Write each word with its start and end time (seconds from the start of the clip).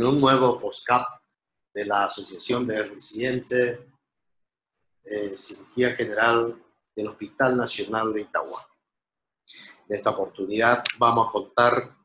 Con 0.00 0.14
un 0.14 0.20
nuevo 0.22 0.58
postcap 0.58 1.06
de 1.74 1.84
la 1.84 2.04
Asociación 2.04 2.66
de 2.66 2.84
Residentes 2.84 3.80
de 5.04 5.36
Cirugía 5.36 5.94
General 5.94 6.58
del 6.96 7.08
Hospital 7.08 7.54
Nacional 7.54 8.14
de 8.14 8.22
Itagua. 8.22 8.66
En 9.86 9.96
esta 9.96 10.08
oportunidad 10.08 10.82
vamos 10.96 11.28
a 11.28 11.32
contar 11.32 11.98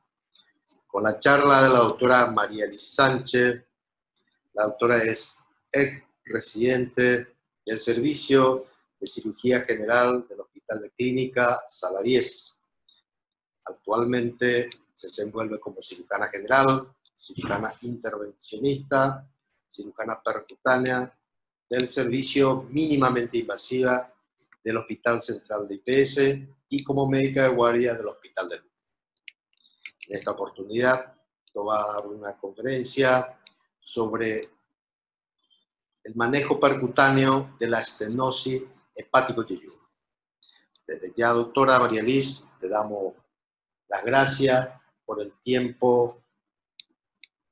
con 0.86 1.04
la 1.04 1.18
charla 1.22 1.64
de 1.64 1.70
la 1.70 1.80
doctora 1.80 2.30
María 2.32 2.68
Liz 2.68 2.96
Sánchez. 2.96 3.64
La 4.52 4.66
doctora 4.66 4.98
es 5.02 5.40
ex 5.72 6.04
residente 6.26 7.38
del 7.66 7.80
Servicio 7.80 8.66
de 9.00 9.08
Cirugía 9.08 9.62
General 9.62 10.28
del 10.28 10.42
Hospital 10.42 10.82
de 10.82 10.92
Clínica 10.92 11.64
Sala 11.66 12.02
10. 12.02 12.58
Actualmente 13.68 14.70
se 14.94 15.08
desenvuelve 15.08 15.62
como 15.62 15.82
cirujana 15.82 16.28
general, 16.28 16.94
cirujana 17.16 17.74
intervencionista, 17.82 19.28
cirujana 19.70 20.22
percutánea 20.22 21.18
del 21.70 21.88
servicio 21.88 22.64
mínimamente 22.70 23.38
invasiva 23.38 24.14
del 24.64 24.78
Hospital 24.78 25.22
Central 25.22 25.68
de 25.68 25.76
IPS 25.76 26.20
y 26.70 26.84
como 26.84 27.08
médica 27.08 27.44
de 27.44 27.50
guardia 27.50 27.94
del 27.94 28.08
Hospital 28.08 28.50
de 28.50 28.58
Luz. 28.58 28.72
En 30.08 30.18
esta 30.18 30.32
oportunidad 30.32 31.16
va 31.64 31.84
a 31.84 31.94
dar 31.94 32.08
una 32.08 32.38
conferencia 32.38 33.40
sobre 33.80 34.50
el 36.04 36.16
manejo 36.16 36.60
percutáneo 36.60 37.56
de 37.60 37.68
la 37.68 37.82
estenosis 37.82 38.64
hepático-yeyuno. 38.96 39.90
Desde 40.86 41.14
ya, 41.16 41.30
doctora 41.30 41.80
María 41.80 42.04
Liz, 42.04 42.50
le 42.62 42.70
damos 42.70 43.16
las 43.88 44.04
gracias 44.04 44.70
por 45.06 45.22
el 45.22 45.40
tiempo 45.42 46.25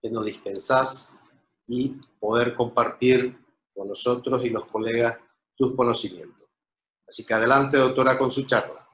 que 0.04 0.10
nos 0.10 0.26
dispensás 0.26 1.18
y 1.66 1.96
poder 2.20 2.56
compartir 2.56 3.40
con 3.74 3.88
nosotros 3.88 4.44
y 4.44 4.50
los 4.50 4.66
colegas 4.66 5.18
tus 5.56 5.78
conocimientos. 5.78 6.46
Así 7.08 7.26
que 7.26 7.34
adelante, 7.34 7.78
doctora, 7.78 8.18
con 8.18 8.30
su 8.30 8.46
charla. 8.46 8.86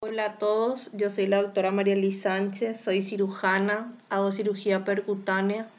Hola 0.00 0.24
a 0.24 0.38
todos, 0.38 0.90
yo 0.92 1.08
soy 1.08 1.28
la 1.28 1.40
doctora 1.40 1.70
María 1.70 1.94
Liz 1.94 2.22
Sánchez, 2.22 2.80
soy 2.80 3.00
cirujana, 3.00 3.96
hago 4.08 4.32
cirugía 4.32 4.82
percutánea 4.82 5.70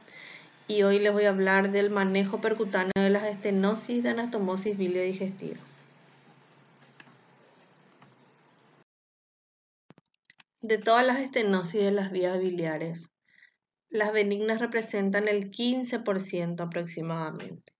y 0.72 0.84
hoy 0.84 1.00
les 1.00 1.12
voy 1.12 1.26
a 1.26 1.30
hablar 1.30 1.70
del 1.72 1.90
manejo 1.90 2.40
percutáneo 2.40 2.94
de 2.96 3.10
las 3.10 3.26
estenosis 3.26 4.04
de 4.04 4.10
anastomosis 4.12 4.78
biliodigestiva. 4.78 5.60
De 10.62 10.78
todas 10.78 11.06
las 11.06 11.20
estenosis 11.20 11.84
de 11.84 11.92
las 11.92 12.12
vías 12.12 12.40
biliares, 12.40 13.12
las 13.90 14.14
benignas 14.14 14.60
representan 14.62 15.28
el 15.28 15.52
15% 15.52 16.62
aproximadamente 16.62 17.74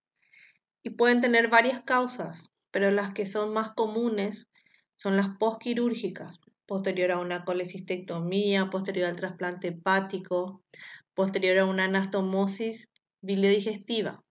y 0.84 0.90
pueden 0.90 1.22
tener 1.22 1.48
varias 1.48 1.82
causas, 1.84 2.50
pero 2.72 2.92
las 2.92 3.14
que 3.14 3.26
son 3.26 3.54
más 3.54 3.70
comunes 3.70 4.50
son 4.98 5.16
las 5.16 5.30
postquirúrgicas, 5.38 6.42
posterior 6.66 7.12
a 7.12 7.20
una 7.20 7.46
colecistectomía, 7.46 8.70
posterior 8.70 9.08
al 9.08 9.16
trasplante 9.16 9.70
hepático, 9.70 10.62
posterior 11.22 11.60
a 11.60 11.66
una 11.66 11.84
anastomosis 11.84 12.90
biliodigestiva. 13.22 14.24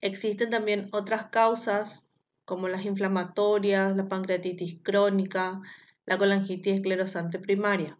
Existen 0.00 0.48
también 0.48 0.88
otras 0.90 1.26
causas 1.26 2.02
como 2.46 2.66
las 2.68 2.86
inflamatorias, 2.86 3.94
la 3.94 4.08
pancreatitis 4.08 4.78
crónica, 4.82 5.60
la 6.06 6.16
colangitis 6.16 6.76
esclerosante 6.76 7.38
primaria 7.38 7.98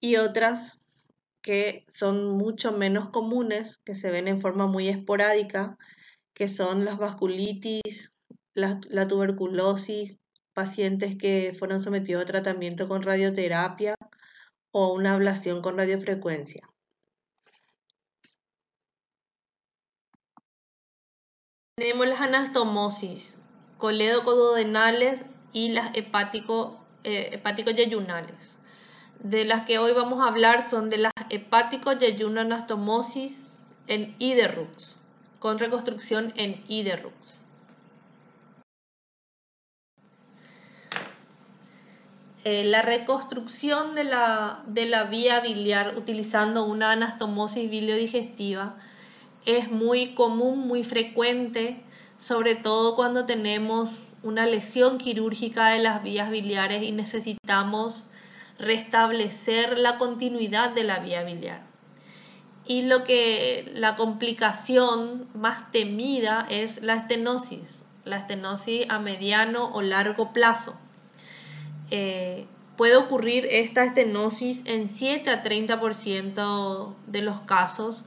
y 0.00 0.16
otras 0.16 0.82
que 1.40 1.86
son 1.88 2.36
mucho 2.36 2.72
menos 2.72 3.08
comunes, 3.08 3.78
que 3.86 3.94
se 3.94 4.10
ven 4.10 4.28
en 4.28 4.42
forma 4.42 4.66
muy 4.66 4.90
esporádica, 4.90 5.78
que 6.34 6.46
son 6.46 6.84
las 6.84 6.98
vasculitis, 6.98 8.12
la, 8.52 9.08
tuberculosis, 9.08 10.18
pacientes 10.52 11.16
que 11.16 11.54
fueron 11.58 11.80
sometidos 11.80 12.24
a 12.24 12.26
tratamiento 12.26 12.86
con 12.86 13.02
radioterapia 13.02 13.94
o 14.72 14.92
una 14.92 15.14
ablación 15.14 15.62
con 15.62 15.78
radiofrecuencia. 15.78 16.68
Tenemos 21.78 22.08
las 22.08 22.20
anastomosis, 22.20 23.36
coledocoduodenales 23.76 25.24
y 25.52 25.68
las 25.68 25.96
hepático, 25.96 26.76
eh, 27.04 27.28
hepático-yeyunales. 27.34 28.56
De 29.20 29.44
las 29.44 29.64
que 29.64 29.78
hoy 29.78 29.92
vamos 29.92 30.20
a 30.20 30.28
hablar 30.28 30.68
son 30.68 30.90
de 30.90 30.98
las 30.98 31.12
hepático-yeyuno 31.30 32.40
anastomosis 32.40 33.44
en 33.86 34.16
IDERUX, 34.18 34.96
con 35.38 35.60
reconstrucción 35.60 36.32
en 36.34 36.64
IDERUX. 36.66 37.44
Eh, 42.42 42.64
la 42.64 42.82
reconstrucción 42.82 43.94
de 43.94 44.02
la, 44.02 44.64
de 44.66 44.86
la 44.86 45.04
vía 45.04 45.38
biliar 45.38 45.96
utilizando 45.96 46.64
una 46.64 46.90
anastomosis 46.90 47.70
biliodigestiva 47.70 48.74
es 49.48 49.70
muy 49.70 50.12
común, 50.12 50.68
muy 50.68 50.84
frecuente, 50.84 51.80
sobre 52.18 52.54
todo 52.54 52.94
cuando 52.94 53.24
tenemos 53.24 54.02
una 54.22 54.44
lesión 54.44 54.98
quirúrgica 54.98 55.68
de 55.68 55.78
las 55.78 56.02
vías 56.02 56.30
biliares 56.30 56.82
y 56.82 56.92
necesitamos 56.92 58.04
restablecer 58.58 59.78
la 59.78 59.96
continuidad 59.96 60.74
de 60.74 60.84
la 60.84 60.98
vía 60.98 61.22
biliar. 61.22 61.62
Y 62.66 62.82
lo 62.82 63.04
que 63.04 63.72
la 63.74 63.96
complicación 63.96 65.26
más 65.32 65.72
temida 65.72 66.46
es 66.50 66.82
la 66.82 66.96
estenosis, 66.96 67.86
la 68.04 68.18
estenosis 68.18 68.84
a 68.90 68.98
mediano 68.98 69.70
o 69.72 69.80
largo 69.80 70.34
plazo. 70.34 70.74
Eh, 71.90 72.46
puede 72.76 72.96
ocurrir 72.96 73.46
esta 73.50 73.84
estenosis 73.84 74.62
en 74.66 74.86
7 74.86 75.30
a 75.30 75.42
30% 75.42 76.94
de 77.06 77.22
los 77.22 77.40
casos 77.40 78.04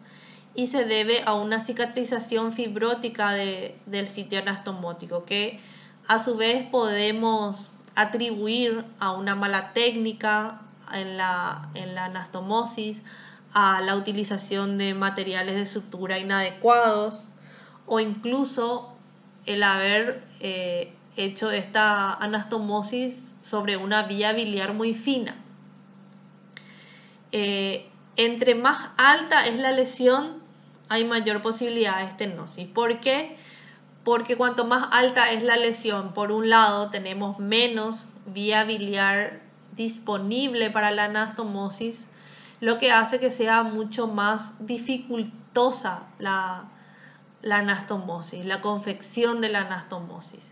y 0.53 0.67
se 0.67 0.85
debe 0.85 1.23
a 1.25 1.33
una 1.33 1.59
cicatrización 1.59 2.53
fibrótica 2.53 3.31
del 3.31 4.07
sitio 4.07 4.39
anastomótico 4.39 5.23
que 5.25 5.59
a 6.07 6.19
su 6.19 6.35
vez 6.35 6.67
podemos 6.67 7.69
atribuir 7.95 8.85
a 8.99 9.11
una 9.11 9.35
mala 9.35 9.73
técnica 9.73 10.61
en 10.93 11.17
la, 11.17 11.69
en 11.73 11.95
la 11.95 12.05
anastomosis, 12.05 13.01
a 13.53 13.81
la 13.81 13.95
utilización 13.95 14.77
de 14.77 14.93
materiales 14.93 15.55
de 15.55 15.65
sutura 15.65 16.19
inadecuados 16.19 17.21
o 17.85 17.99
incluso 17.99 18.93
el 19.45 19.63
haber 19.63 20.23
eh, 20.39 20.93
hecho 21.17 21.51
esta 21.51 22.13
anastomosis 22.13 23.37
sobre 23.41 23.77
una 23.77 24.03
vía 24.03 24.33
biliar 24.33 24.73
muy 24.73 24.93
fina. 24.93 25.35
Eh, 27.31 27.89
entre 28.17 28.55
más 28.55 28.89
alta 28.97 29.47
es 29.47 29.57
la 29.59 29.71
lesión, 29.71 30.40
hay 30.91 31.05
mayor 31.05 31.41
posibilidad 31.41 31.99
de 31.99 32.03
estenosis. 32.03 32.67
¿Por 32.67 32.99
qué? 32.99 33.37
Porque 34.03 34.35
cuanto 34.35 34.65
más 34.65 34.89
alta 34.91 35.31
es 35.31 35.41
la 35.41 35.55
lesión, 35.55 36.13
por 36.13 36.33
un 36.33 36.49
lado 36.49 36.89
tenemos 36.89 37.39
menos 37.39 38.07
vía 38.25 38.65
biliar 38.65 39.39
disponible 39.73 40.69
para 40.69 40.91
la 40.91 41.05
anastomosis, 41.05 42.07
lo 42.59 42.77
que 42.77 42.91
hace 42.91 43.21
que 43.21 43.29
sea 43.29 43.63
mucho 43.63 44.07
más 44.07 44.53
dificultosa 44.59 46.07
la, 46.19 46.65
anastomosis, 47.49 48.43
la 48.43 48.59
confección 48.59 49.39
de 49.39 49.47
la 49.47 49.61
anastomosis. 49.61 50.43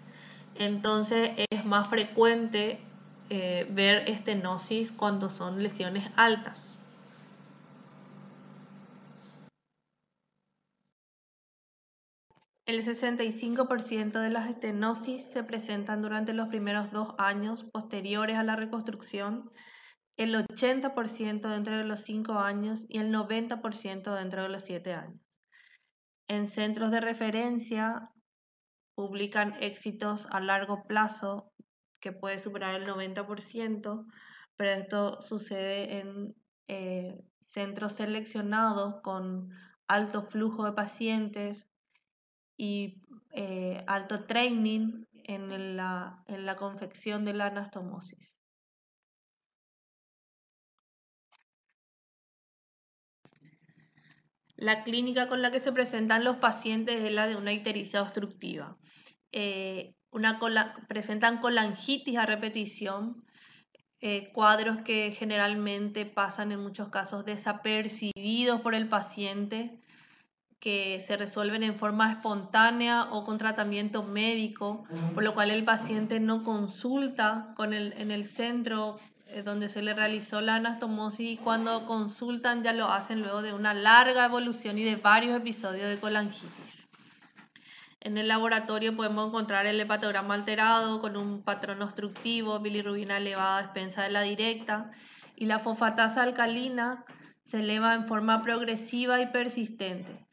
Entonces 0.56 1.32
es 1.52 1.66
más 1.66 1.90
frecuente 1.90 2.80
eh, 3.30 3.68
ver 3.72 4.10
estenosis 4.10 4.94
cuando 4.94 5.30
son 5.30 5.62
lesiones 5.62 6.10
altas. 6.16 6.79
El 12.70 12.84
65% 12.84 14.22
de 14.22 14.30
las 14.30 14.48
estenosis 14.48 15.26
se 15.26 15.44
presentan 15.44 16.04
durante 16.04 16.34
los 16.34 16.50
primeros 16.50 16.92
dos 16.92 17.16
años 17.18 17.64
posteriores 17.64 18.38
a 18.38 18.44
la 18.44 18.56
reconstrucción, 18.56 19.50
el 20.18 20.36
80% 20.36 21.50
dentro 21.50 21.76
de 21.76 21.84
los 21.84 22.02
cinco 22.02 22.34
años 22.34 22.86
y 22.88 23.00
el 23.00 23.12
90% 23.12 24.16
dentro 24.16 24.44
de 24.44 24.50
los 24.50 24.62
siete 24.62 24.94
años. 24.94 25.20
En 26.28 26.48
centros 26.48 26.92
de 26.92 27.02
referencia 27.02 28.12
publican 28.94 29.56
éxitos 29.62 30.28
a 30.30 30.40
largo 30.40 30.86
plazo 30.86 31.52
que 32.00 32.12
puede 32.12 32.38
superar 32.38 32.76
el 32.76 32.86
90%, 32.86 34.06
pero 34.58 34.70
esto 34.70 35.24
sucede 35.24 36.02
en 36.02 36.36
eh, 36.68 37.20
centros 37.40 37.94
seleccionados 37.94 39.02
con 39.02 39.50
alto 39.88 40.22
flujo 40.22 40.66
de 40.66 40.74
pacientes 40.74 41.66
y 42.60 43.02
eh, 43.32 43.82
alto 43.88 44.26
training 44.26 45.06
en 45.24 45.78
la, 45.78 46.56
confección 46.58 47.24
de 47.24 47.34
la 47.34 47.46
anastomosis. 47.46 48.36
La 54.58 54.84
clínica 54.84 55.30
con 55.30 55.42
la 55.42 55.52
que 55.52 55.62
se 55.62 55.72
presentan 55.72 56.26
los 56.26 56.36
pacientes 56.36 57.02
es 57.02 57.12
la 57.14 57.28
de 57.28 57.38
una 57.38 57.54
ictericia 57.54 58.02
obstructiva. 58.02 58.78
Eh, 59.32 59.96
presentan 60.90 61.38
colangitis 61.38 62.18
a 62.18 62.26
repetición, 62.26 63.24
eh, 64.02 64.34
cuadros 64.34 64.82
que 64.82 65.12
generalmente 65.12 66.06
pasan 66.06 66.52
en 66.52 66.60
muchos 66.60 66.90
casos 66.90 67.24
desapercibidos 67.24 68.60
por 68.60 68.76
el 68.76 68.90
paciente, 68.90 69.80
que 70.60 71.00
se 71.00 71.16
resuelven 71.16 71.64
en 71.64 71.76
forma 71.76 72.12
espontánea 72.12 73.08
o 73.12 73.24
con 73.24 73.38
tratamiento 73.38 74.04
médico, 74.04 74.84
por 75.14 75.24
lo 75.24 75.34
cual 75.34 75.52
el 75.52 75.64
paciente 75.64 76.20
no 76.20 76.44
consulta 76.44 77.54
con 77.56 77.74
el, 77.74 77.94
en 77.94 78.12
el 78.12 78.26
centro 78.26 78.98
eh, 79.28 79.44
donde 79.44 79.70
se 79.70 79.82
le 79.82 79.94
realizó 79.94 80.42
la 80.42 80.56
anastomosis 80.56 81.32
y 81.32 81.38
cuando 81.38 81.86
consultan 81.86 82.64
ya 82.64 82.74
lo 82.74 82.92
hacen 82.92 83.22
luego 83.22 83.42
de 83.42 83.54
una 83.54 83.74
larga 83.74 84.26
evolución 84.26 84.78
y 84.78 84.84
de 84.84 84.96
varios 84.96 85.38
episodios 85.38 85.88
de 85.88 86.00
colangitis. 86.00 86.88
En 88.02 88.18
el 88.18 88.28
laboratorio 88.28 88.96
podemos 88.96 89.28
encontrar 89.28 89.66
el 89.66 89.80
hepatograma 89.80 90.34
alterado 90.34 91.00
con 91.00 91.16
un 91.16 91.44
patrón 91.44 91.82
obstructivo, 91.82 92.60
bilirrubina 92.60 93.18
elevada, 93.18 93.62
expensa 93.62 94.04
de 94.04 94.10
la 94.10 94.22
directa 94.22 94.90
y 95.36 95.46
la 95.46 95.60
fosfatasa 95.60 96.24
alcalina 96.24 97.06
se 97.44 97.60
eleva 97.60 97.94
en 97.94 98.08
forma 98.08 98.42
progresiva 98.42 99.22
y 99.22 99.28
persistente, 99.28 100.26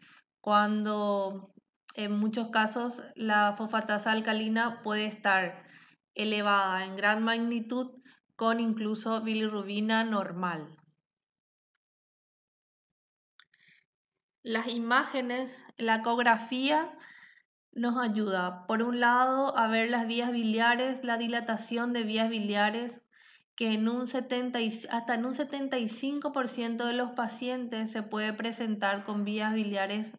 cuando 0.47 1.53
en 1.97 2.13
muchos 2.13 2.51
casos 2.51 3.03
la 3.17 3.55
fosfatasa 3.57 4.13
alcalina 4.13 4.81
puede 4.85 5.07
estar 5.07 5.67
elevada 6.15 6.85
en 6.85 6.95
gran 6.95 7.25
magnitud 7.25 8.01
con 8.37 8.61
incluso 8.61 9.21
bilirrubina 9.23 10.05
normal. 10.05 10.77
Las 14.45 14.69
imágenes, 14.69 15.67
la 15.79 15.97
ecografía 15.97 16.97
nos 17.73 17.99
ayuda, 17.99 18.69
por 18.69 18.85
un 18.85 19.01
lado, 19.01 19.59
a 19.59 19.67
ver 19.67 19.91
las 19.91 20.07
vías 20.07 20.31
biliares, 20.31 21.03
la 21.03 21.19
dilatación 21.19 21.93
de 21.93 22.05
vías 22.05 22.31
biliares, 22.31 23.03
que 23.57 23.73
en 23.73 23.89
un 23.89 24.07
70 24.07 24.61
hasta 24.91 25.15
en 25.17 25.25
un 25.25 25.35
75% 25.35 26.85
de 26.85 26.93
los 26.93 27.11
pacientes 27.17 27.91
se 27.91 28.05
puede 28.05 28.33
presentar 28.33 29.03
con 29.03 29.25
vías 29.25 29.53
biliares 29.53 30.17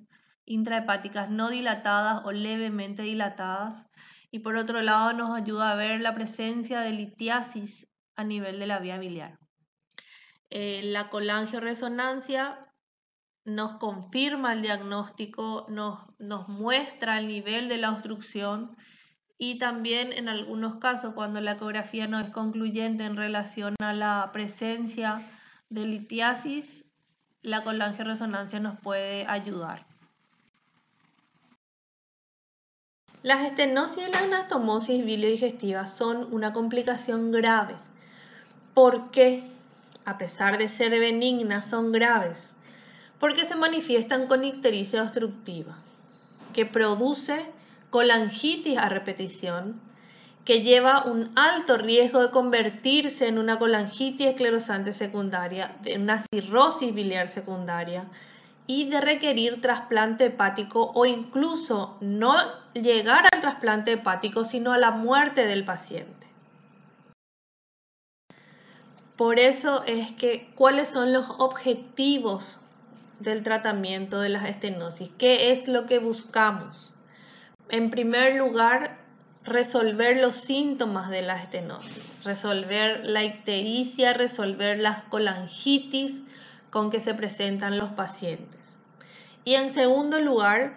intrahepáticas 0.47 1.29
no 1.29 1.49
dilatadas 1.49 2.25
o 2.25 2.31
levemente 2.31 3.03
dilatadas. 3.03 3.87
Y 4.31 4.39
por 4.39 4.55
otro 4.55 4.81
lado, 4.81 5.13
nos 5.13 5.37
ayuda 5.37 5.71
a 5.71 5.75
ver 5.75 6.01
la 6.01 6.15
presencia 6.15 6.79
de 6.81 6.91
litiasis 6.91 7.87
a 8.15 8.23
nivel 8.23 8.59
de 8.59 8.67
la 8.67 8.79
vía 8.79 8.97
biliar. 8.97 9.37
Eh, 10.49 10.81
la 10.83 11.09
colangioresonancia 11.09 12.57
nos 13.45 13.75
confirma 13.75 14.53
el 14.53 14.61
diagnóstico, 14.61 15.65
nos, 15.69 15.99
nos 16.19 16.49
muestra 16.49 17.19
el 17.19 17.27
nivel 17.27 17.69
de 17.69 17.77
la 17.77 17.91
obstrucción 17.91 18.75
y 19.37 19.59
también 19.59 20.11
en 20.13 20.29
algunos 20.29 20.79
casos 20.79 21.13
cuando 21.13 21.39
la 21.41 21.53
ecografía 21.53 22.07
no 22.07 22.19
es 22.19 22.29
concluyente 22.29 23.05
en 23.05 23.15
relación 23.15 23.75
a 23.79 23.93
la 23.93 24.31
presencia 24.33 25.21
de 25.69 25.85
litiasis, 25.85 26.85
la 27.41 27.63
colangioresonancia 27.63 28.59
nos 28.59 28.79
puede 28.79 29.25
ayudar. 29.27 29.86
Las 33.23 33.45
estenosis 33.45 34.07
y 34.07 34.11
la 34.11 34.19
anastomosis 34.19 35.03
biliodigestiva 35.03 35.85
son 35.87 36.31
una 36.31 36.53
complicación 36.53 37.31
grave 37.31 37.75
¿Por 38.77 39.09
qué? 39.09 39.41
A 40.05 40.19
pesar 40.19 40.59
de 40.59 40.67
ser 40.67 40.91
benignas, 40.91 41.67
son 41.67 41.91
graves. 41.91 42.51
Porque 43.19 43.43
se 43.43 43.55
manifiestan 43.55 44.27
con 44.27 44.43
ictericia 44.43 45.01
obstructiva, 45.01 45.79
que 46.53 46.67
produce 46.67 47.43
colangitis 47.89 48.77
a 48.77 48.87
repetición, 48.87 49.81
que 50.45 50.61
lleva 50.61 51.05
un 51.05 51.31
alto 51.35 51.79
riesgo 51.79 52.21
de 52.21 52.29
convertirse 52.29 53.27
en 53.27 53.39
una 53.39 53.57
colangitis 53.57 54.27
esclerosante 54.27 54.93
secundaria, 54.93 55.75
de 55.81 55.97
una 55.97 56.23
cirrosis 56.31 56.93
biliar 56.93 57.29
secundaria 57.29 58.05
y 58.67 58.89
de 58.89 58.99
requerir 59.01 59.61
trasplante 59.61 60.25
hepático 60.25 60.91
o 60.93 61.05
incluso 61.05 61.97
no 62.01 62.35
llegar 62.73 63.25
al 63.31 63.41
trasplante 63.41 63.93
hepático, 63.93 64.43
sino 64.43 64.73
a 64.73 64.77
la 64.77 64.91
muerte 64.91 65.45
del 65.45 65.63
paciente. 65.63 66.27
Por 69.15 69.39
eso 69.39 69.83
es 69.85 70.11
que, 70.11 70.51
¿cuáles 70.53 70.89
son 70.89 71.11
los 71.11 71.25
objetivos 71.39 72.59
del 73.19 73.41
tratamiento 73.41 74.19
de 74.19 74.29
las 74.29 74.47
estenosis? 74.47 75.09
¿Qué 75.17 75.51
es 75.51 75.67
lo 75.67 75.87
que 75.87 75.97
buscamos? 75.97 76.91
En 77.69 77.89
primer 77.89 78.35
lugar, 78.35 78.99
resolver 79.43 80.17
los 80.17 80.35
síntomas 80.35 81.09
de 81.09 81.21
la 81.21 81.41
estenosis, 81.41 82.03
resolver 82.25 83.05
la 83.05 83.23
ictericia, 83.23 84.13
resolver 84.13 84.77
las 84.77 85.03
colangitis 85.03 86.21
con 86.69 86.91
que 86.91 86.99
se 86.99 87.13
presentan 87.13 87.77
los 87.77 87.91
pacientes. 87.93 88.66
Y 89.47 89.55
en 89.55 89.73
segundo 89.73 90.19
lugar, 90.19 90.75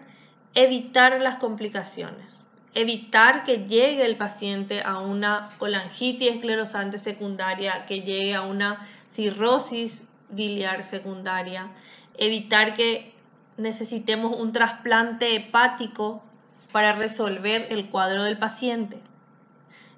evitar 0.55 1.21
las 1.21 1.39
complicaciones 1.39 2.41
evitar 2.73 3.43
que 3.43 3.67
llegue 3.67 4.07
el 4.07 4.17
paciente 4.17 4.85
a 4.85 5.01
una 5.01 5.49
colangitis 5.59 6.37
esclerosante 6.37 6.99
secundaria, 6.99 7.85
que 7.87 8.03
llegue 8.03 8.37
a 8.37 8.43
una 8.43 8.87
cirrosis 9.11 10.05
biliar 10.29 10.85
secundaria, 10.85 11.73
evitar 12.17 12.75
que 12.75 13.13
necesitemos 13.57 14.39
un 14.39 14.53
trasplante 14.53 15.35
hepático 15.35 16.23
para 16.71 16.93
resolver 16.93 17.67
el 17.71 17.89
cuadro 17.89 18.23
del 18.23 18.39
paciente, 18.39 19.01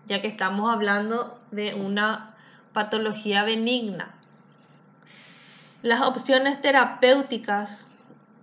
ya 0.06 0.22
que 0.22 0.28
estamos 0.28 0.72
hablando 0.72 1.38
de 1.50 1.74
una 1.74 2.34
patología 2.72 3.44
benigna. 3.44 4.14
Las 5.82 6.00
opciones 6.00 6.58
terapéuticas 6.62 7.86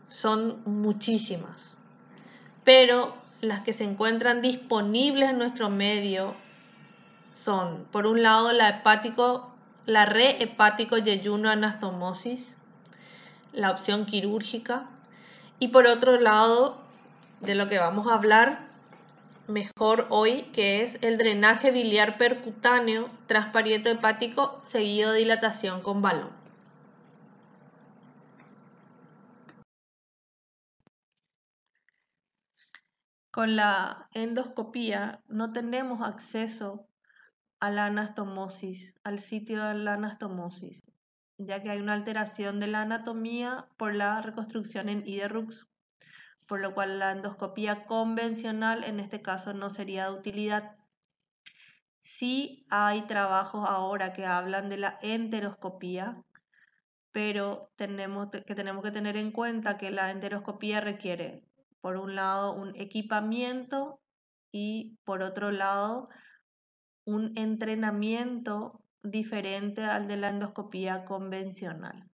son 0.10 0.62
muchísimas, 0.66 1.78
pero 2.66 3.16
las 3.42 3.62
que 3.62 3.72
se 3.72 3.86
encuentran 3.86 4.42
disponibles 4.42 5.30
en 5.30 5.38
nuestro 5.38 5.70
medio 5.70 6.36
son, 7.32 7.86
por 7.92 8.06
un 8.06 8.22
lado, 8.22 8.52
la 8.52 8.68
hepático, 8.68 9.50
la 9.86 10.06
re 10.06 10.44
hepático 10.44 10.98
yeyuno 10.98 11.50
anastomosis, 11.50 12.56
la 13.54 13.72
opción 13.72 14.06
quirúrgica, 14.06 14.90
y 15.60 15.70
por 15.70 15.88
otro 15.88 16.20
lado, 16.20 16.78
de 17.40 17.56
lo 17.56 17.68
que 17.68 17.80
vamos 17.80 18.08
a 18.08 18.16
hablar 18.16 18.68
mejor 19.48 20.08
hoy, 20.10 20.44
que 20.54 20.84
es 20.84 21.00
el 21.02 21.18
drenaje 21.18 21.72
biliar 21.72 22.18
percutáneo 22.18 23.10
transparieto 23.28 23.90
hepático 23.90 24.60
seguido 24.62 25.12
de 25.12 25.20
dilatación 25.20 25.82
con 25.82 26.02
balón. 26.02 26.39
Con 33.32 33.56
la 33.56 34.10
endoscopía 34.14 35.22
no 35.28 35.54
tenemos 35.54 36.02
acceso 36.02 36.88
a 37.60 37.70
la 37.70 37.86
anastomosis, 37.86 38.96
al 39.04 39.20
sitio 39.20 39.64
de 39.64 39.76
la 39.76 39.94
anastomosis, 39.94 40.84
ya 41.38 41.62
que 41.62 41.70
hay 41.70 41.80
una 41.80 41.94
alteración 41.94 42.60
de 42.60 42.66
la 42.66 42.82
anatomía 42.82 43.68
por 43.78 43.94
la 43.94 44.20
reconstrucción 44.24 44.90
en 44.90 45.06
IDERUX, 45.06 45.68
por 46.48 46.60
lo 46.60 46.74
cual 46.74 46.98
la 46.98 47.12
endoscopía 47.12 47.86
convencional 47.86 48.84
en 48.84 49.00
este 49.00 49.22
caso 49.22 49.54
no 49.54 49.70
sería 49.70 50.06
de 50.06 50.18
utilidad. 50.18 50.78
Sí 52.00 52.66
hay 52.72 53.06
trabajos 53.06 53.70
ahora 53.70 54.12
que 54.12 54.26
hablan 54.26 54.70
de 54.70 54.78
la 54.78 54.98
enteroscopía, 55.04 56.24
pero 57.12 57.72
tenemos 57.76 58.32
que, 58.32 58.56
tenemos 58.56 58.84
que 58.84 58.92
tener 58.92 59.18
en 59.18 59.32
cuenta 59.32 59.78
que 59.78 59.92
la 59.92 60.10
enteroscopía 60.10 60.82
requiere 60.82 61.49
por 61.82 61.98
un 61.98 62.16
lado, 62.16 62.54
un 62.56 62.76
equipamiento 62.76 64.00
y 64.52 64.98
por 65.04 65.22
otro 65.22 65.52
lado, 65.52 66.10
un 67.06 67.38
entrenamiento 67.38 68.84
diferente 69.02 69.84
al 69.84 70.08
de 70.08 70.18
la 70.18 70.30
endoscopía 70.30 71.06
convencional. 71.06 72.10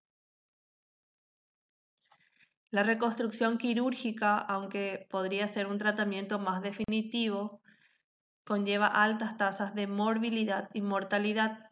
La 2.72 2.84
reconstrucción 2.84 3.57
quirúrgica, 3.57 4.38
aunque 4.38 5.07
podría 5.10 5.48
ser 5.48 5.67
un 5.67 5.77
tratamiento 5.77 6.39
más 6.39 6.62
definitivo, 6.62 7.62
conlleva 8.43 8.88
altas 8.88 9.38
tasas 9.38 9.74
de 9.75 9.88
morbilidad 9.88 10.69
y 10.74 10.81
mortalidad 10.81 11.69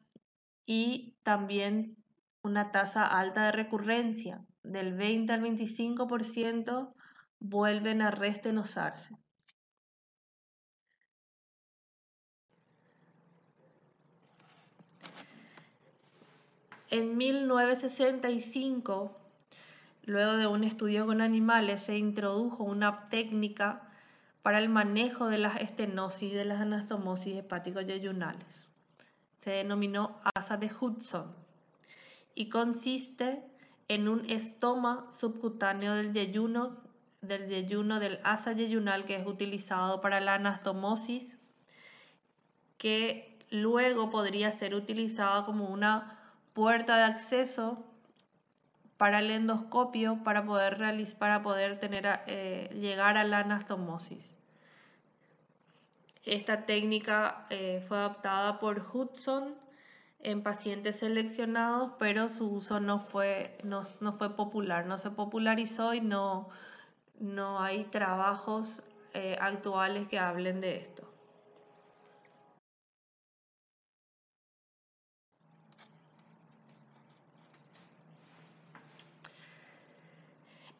y 0.66 1.16
también 1.24 1.98
una 2.42 2.72
tasa 2.72 3.06
alta 3.06 3.46
de 3.46 3.52
recurrencia, 3.52 4.46
del 4.64 4.94
20 4.94 5.34
al 5.34 5.42
25% 5.42 6.94
vuelven 7.44 8.02
a 8.02 8.10
restenosarse. 8.10 9.16
En 16.90 17.16
1965, 17.18 19.20
luego 20.04 20.38
de 20.38 20.48
un 20.48 20.64
estudio 20.64 21.06
con 21.06 21.22
animales, 21.22 21.82
se 21.82 21.98
introdujo 21.98 22.64
una 22.64 23.10
técnica 23.10 23.90
para 24.42 24.60
el 24.60 24.70
manejo 24.70 25.28
de 25.28 25.40
las 25.40 25.60
estenosis 25.60 26.32
y 26.32 26.36
de 26.36 26.46
las 26.46 26.62
anastomosis 26.62 27.36
hepático-yeyunales. 27.36 28.70
Se 29.36 29.52
denominó 29.52 30.22
asa 30.36 30.56
de 30.56 30.72
Hudson 30.80 31.36
y 32.36 32.48
consiste 32.48 33.44
en 33.90 34.08
un 34.08 34.30
estoma 34.30 35.12
subcutáneo 35.12 35.96
del 35.96 36.14
yeyuno 36.14 36.93
del 37.28 37.48
yeyuno 37.50 38.00
del 38.00 38.20
asa 38.24 38.52
yeyunal 38.54 39.06
que 39.06 39.16
es 39.16 39.26
utilizado 39.26 40.02
para 40.02 40.20
la 40.20 40.36
anastomosis 40.36 41.40
que 42.78 43.38
luego 43.50 44.10
podría 44.10 44.52
ser 44.52 44.76
utilizado 44.76 45.46
como 45.46 45.68
una 45.68 46.20
puerta 46.54 46.98
de 46.98 47.04
acceso 47.04 47.84
para 48.98 49.20
el 49.20 49.32
endoscopio 49.32 50.24
para 50.24 50.46
poder, 50.46 50.78
realizar, 50.78 51.18
para 51.18 51.44
poder 51.44 51.80
tener, 51.80 52.22
eh, 52.28 52.70
llegar 52.74 53.18
a 53.18 53.24
la 53.24 53.40
anastomosis. 53.40 54.38
Esta 56.24 56.66
técnica 56.66 57.48
eh, 57.50 57.84
fue 57.86 57.98
adoptada 57.98 58.60
por 58.60 58.80
Hudson 58.94 59.56
en 60.20 60.42
pacientes 60.42 61.00
seleccionados, 61.00 61.92
pero 62.00 62.30
su 62.30 62.50
uso 62.50 62.80
no 62.80 63.00
fue, 63.00 63.58
no, 63.64 63.84
fue 64.14 64.36
popular, 64.36 64.86
no 64.86 64.98
se 64.98 65.12
popularizó 65.12 65.94
y 65.94 66.00
no, 66.00 66.50
no 67.24 67.62
hay 67.62 67.86
trabajos 67.86 68.84
eh, 69.14 69.38
actuales 69.40 70.08
que 70.10 70.20
hablen 70.20 70.60
de 70.60 70.76
esto. 70.78 71.10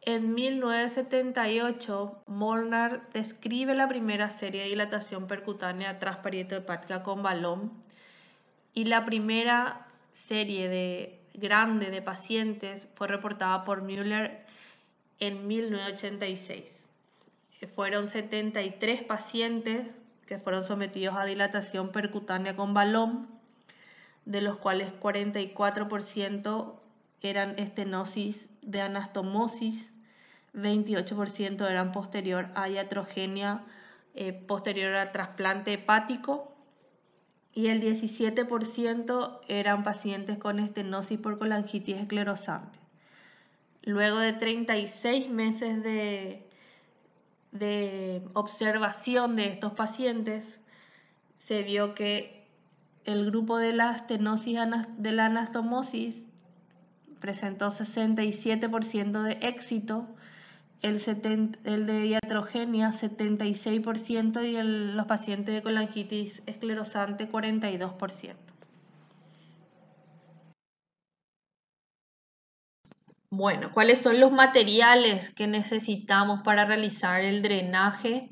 En 0.06 0.34
1978, 0.34 2.24
Molnar 2.28 3.10
describe 3.14 3.74
la 3.74 3.88
primera 3.88 4.30
serie 4.30 4.64
de 4.64 4.68
dilatación 4.68 5.28
percutánea 5.28 5.98
hepática 5.98 7.04
con 7.04 7.24
balón 7.24 7.72
y 8.74 8.84
la 8.84 9.06
primera 9.06 9.88
serie 10.12 10.68
de 10.68 11.22
grande 11.34 11.90
de 11.90 12.02
pacientes 12.02 12.90
fue 12.96 13.08
reportada 13.08 13.64
por 13.64 13.82
Müller 13.82 14.44
en 15.28 15.48
1986. 15.48 16.90
Fueron 17.74 18.10
73 18.10 19.04
pacientes 19.04 19.88
que 20.28 20.38
fueron 20.38 20.66
sometidos 20.66 21.16
a 21.16 21.24
dilatación 21.24 21.94
percutánea 21.94 22.58
con 22.58 22.74
balón, 22.74 23.30
de 24.26 24.42
los 24.42 24.58
cuales 24.58 24.92
44% 25.00 26.74
eran 27.22 27.58
estenosis 27.58 28.50
de 28.62 28.82
anastomosis 28.82 29.94
28% 30.54 31.70
eran 31.70 31.92
posterior 31.92 32.50
a 32.54 32.70
iatrogenia 32.70 33.64
eh, 34.14 34.34
posterior 34.34 34.96
a 34.96 35.12
trasplante 35.12 35.74
hepático 35.74 36.54
y 37.54 37.68
el 37.68 37.82
17% 37.82 39.40
eran 39.48 39.84
pacientes 39.84 40.38
con 40.38 40.60
estenosis 40.60 41.18
por 41.18 41.40
colangitis 41.40 41.98
esclerosante. 41.98 42.83
Luego 43.84 44.20
de 44.20 44.34
36 44.34 45.30
meses 45.30 45.84
de, 45.84 46.48
de 47.52 48.22
observación 48.34 49.36
de 49.36 49.48
estos 49.48 49.74
pacientes, 49.74 50.60
se 51.36 51.64
vio 51.64 51.94
que 51.94 52.48
el 53.06 53.26
grupo 53.26 53.58
de 53.58 53.74
la 53.74 53.92
estenosis 53.92 54.58
de 54.98 55.12
la 55.12 55.26
anastomosis 55.26 56.28
presentó 57.20 57.68
67% 57.68 59.22
de 59.22 59.48
éxito 59.48 60.08
el, 60.84 61.86
de 61.86 62.06
iatrogenia 62.08 62.92
76% 62.92 64.44
y 64.46 64.94
los 64.94 65.06
pacientes 65.06 65.56
de 65.56 65.62
colangitis 65.62 66.44
esclerosante 66.46 67.32
42%. 67.32 68.36
Bueno, 73.36 73.72
¿cuáles 73.74 74.00
son 74.00 74.20
los 74.20 74.32
materiales 74.32 75.34
que 75.34 75.48
necesitamos 75.48 76.42
para 76.44 76.66
realizar 76.66 77.24
el 77.24 77.42
drenaje 77.42 78.30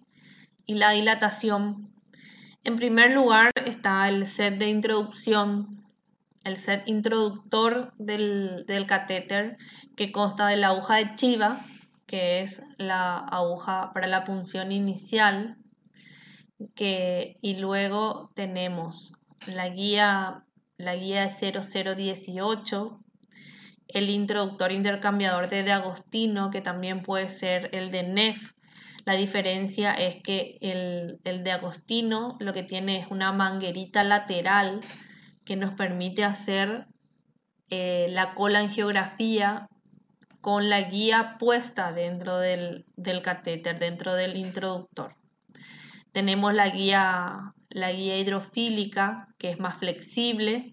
y 0.67 0.75
la 0.75 0.91
dilatación? 0.91 1.91
En 2.63 2.75
primer 2.75 3.09
lugar 3.09 3.51
está 3.65 4.07
el 4.09 4.27
set 4.27 4.59
de 4.59 4.69
introducción, 4.69 5.83
el 6.43 6.55
set 6.55 6.83
introductor 6.85 7.93
del, 7.97 8.63
del 8.67 8.85
catéter 8.85 9.57
que 9.95 10.11
consta 10.11 10.45
de 10.45 10.57
la 10.57 10.67
aguja 10.67 10.97
de 10.97 11.15
chiva, 11.15 11.59
que 12.05 12.41
es 12.41 12.61
la 12.77 13.17
aguja 13.17 13.93
para 13.95 14.05
la 14.05 14.23
punción 14.23 14.71
inicial, 14.71 15.57
que, 16.75 17.39
y 17.41 17.57
luego 17.57 18.29
tenemos 18.35 19.13
la 19.47 19.67
guía, 19.69 20.43
la 20.77 20.95
guía 20.95 21.27
0018, 21.27 23.01
el 23.93 24.09
introductor 24.09 24.71
intercambiador 24.71 25.49
de, 25.49 25.63
de 25.63 25.71
Agostino, 25.71 26.49
que 26.49 26.61
también 26.61 27.01
puede 27.01 27.29
ser 27.29 27.69
el 27.73 27.91
de 27.91 28.03
NEF. 28.03 28.53
La 29.05 29.13
diferencia 29.13 29.93
es 29.93 30.17
que 30.17 30.57
el, 30.61 31.19
de 31.23 31.51
Agostino 31.51 32.37
lo 32.39 32.53
que 32.53 32.63
tiene 32.63 32.99
es 32.99 33.07
una 33.09 33.31
manguerita 33.31 34.03
lateral 34.03 34.79
que 35.43 35.55
nos 35.55 35.73
permite 35.73 36.23
hacer 36.23 36.85
eh, 37.69 38.07
la 38.09 38.35
colangiografía 38.35 39.67
con 40.39 40.69
la 40.69 40.81
guía 40.81 41.37
puesta 41.39 41.93
dentro 41.93 42.37
del, 42.37 42.85
catéter, 43.23 43.79
dentro 43.79 44.13
del 44.13 44.37
introductor. 44.37 45.15
Tenemos 46.11 46.53
la 46.53 46.69
guía, 46.69 47.53
la 47.69 47.91
guía 47.91 48.17
hidrofílica, 48.17 49.27
que 49.37 49.49
es 49.49 49.59
más 49.59 49.77
flexible, 49.77 50.71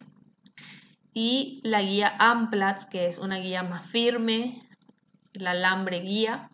y 1.20 1.60
la 1.64 1.82
guía 1.82 2.14
Amplatz, 2.20 2.84
que 2.84 3.08
es 3.08 3.18
una 3.18 3.38
guía 3.38 3.64
más 3.64 3.84
firme, 3.84 4.62
la 5.32 5.50
alambre 5.50 5.98
guía, 5.98 6.48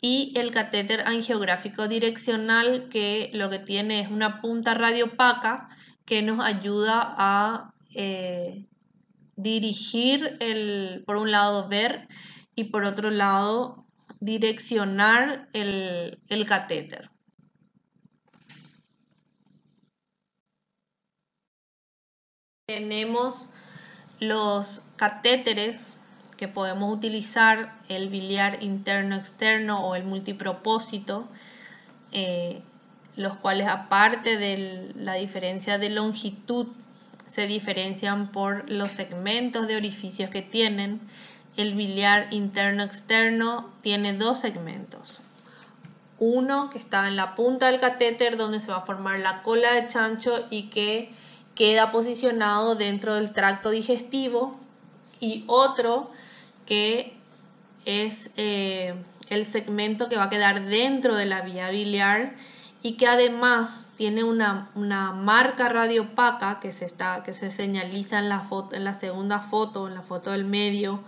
y 0.00 0.32
el 0.34 0.50
catéter 0.50 1.02
angiográfico 1.02 1.86
direccional, 1.86 2.88
que 2.88 3.30
lo 3.34 3.50
que 3.50 3.58
tiene 3.58 4.00
es 4.00 4.10
una 4.10 4.40
punta 4.40 4.72
radiopaca 4.72 5.68
que 6.06 6.22
nos 6.22 6.42
ayuda 6.42 7.14
a 7.18 7.74
eh, 7.94 8.64
dirigir 9.36 10.38
el, 10.40 11.02
por 11.04 11.16
un 11.16 11.30
lado, 11.30 11.68
ver 11.68 12.08
y 12.54 12.64
por 12.64 12.84
otro 12.84 13.10
lado, 13.10 13.84
direccionar 14.20 15.50
el, 15.52 16.18
el 16.28 16.46
catéter. 16.46 17.10
Tenemos 22.70 23.48
los 24.20 24.84
catéteres 24.94 25.96
que 26.36 26.46
podemos 26.46 26.94
utilizar, 26.94 27.74
el 27.88 28.08
biliar 28.08 28.62
interno-externo 28.62 29.84
o 29.84 29.96
el 29.96 30.04
multipropósito, 30.04 31.28
eh, 32.12 32.62
los 33.16 33.36
cuales 33.38 33.66
aparte 33.66 34.36
de 34.36 34.92
la 34.94 35.14
diferencia 35.14 35.78
de 35.78 35.90
longitud 35.90 36.68
se 37.28 37.48
diferencian 37.48 38.30
por 38.30 38.70
los 38.70 38.92
segmentos 38.92 39.66
de 39.66 39.74
orificios 39.74 40.30
que 40.30 40.42
tienen. 40.42 41.00
El 41.56 41.74
biliar 41.74 42.28
interno-externo 42.30 43.68
tiene 43.80 44.12
dos 44.12 44.38
segmentos. 44.38 45.22
Uno 46.20 46.70
que 46.70 46.78
está 46.78 47.08
en 47.08 47.16
la 47.16 47.34
punta 47.34 47.66
del 47.66 47.80
catéter 47.80 48.36
donde 48.36 48.60
se 48.60 48.70
va 48.70 48.78
a 48.78 48.86
formar 48.86 49.18
la 49.18 49.42
cola 49.42 49.72
de 49.72 49.88
chancho 49.88 50.46
y 50.50 50.68
que 50.68 51.18
queda 51.60 51.90
posicionado 51.90 52.74
dentro 52.74 53.16
del 53.16 53.34
tracto 53.34 53.68
digestivo. 53.68 54.58
Y 55.20 55.44
otro 55.46 56.10
que 56.64 57.12
es 57.84 58.30
eh, 58.38 58.94
el 59.28 59.44
segmento 59.44 60.08
que 60.08 60.16
va 60.16 60.24
a 60.24 60.30
quedar 60.30 60.64
dentro 60.64 61.16
de 61.16 61.26
la 61.26 61.42
vía 61.42 61.68
biliar 61.68 62.32
y 62.80 62.92
que 62.92 63.06
además 63.06 63.88
tiene 63.94 64.24
una, 64.24 64.70
marca 64.74 65.68
radiopaca 65.68 66.60
que 66.60 66.72
se, 66.72 66.86
está, 66.86 67.22
que 67.22 67.34
se 67.34 67.50
señaliza 67.50 68.20
en 68.20 68.30
la, 68.30 68.40
foto, 68.40 68.74
en 68.74 68.84
la 68.84 68.94
segunda 68.94 69.38
foto, 69.38 69.86
en 69.86 69.92
la 69.92 70.00
foto 70.00 70.30
del 70.30 70.46
medio, 70.46 71.00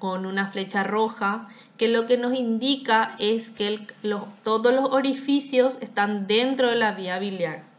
con 0.00 0.26
una 0.26 0.48
flecha 0.48 0.82
roja, 0.82 1.46
que 1.76 1.86
lo 1.86 2.08
que 2.08 2.18
nos 2.18 2.34
indica 2.34 3.14
es 3.20 3.50
que 3.50 3.86
todos 4.42 4.74
los 4.74 4.90
orificios 4.90 5.78
están 5.80 6.26
dentro 6.26 6.70
de 6.70 6.74
la 6.74 6.90
vía 6.90 7.20
biliar. 7.20 7.71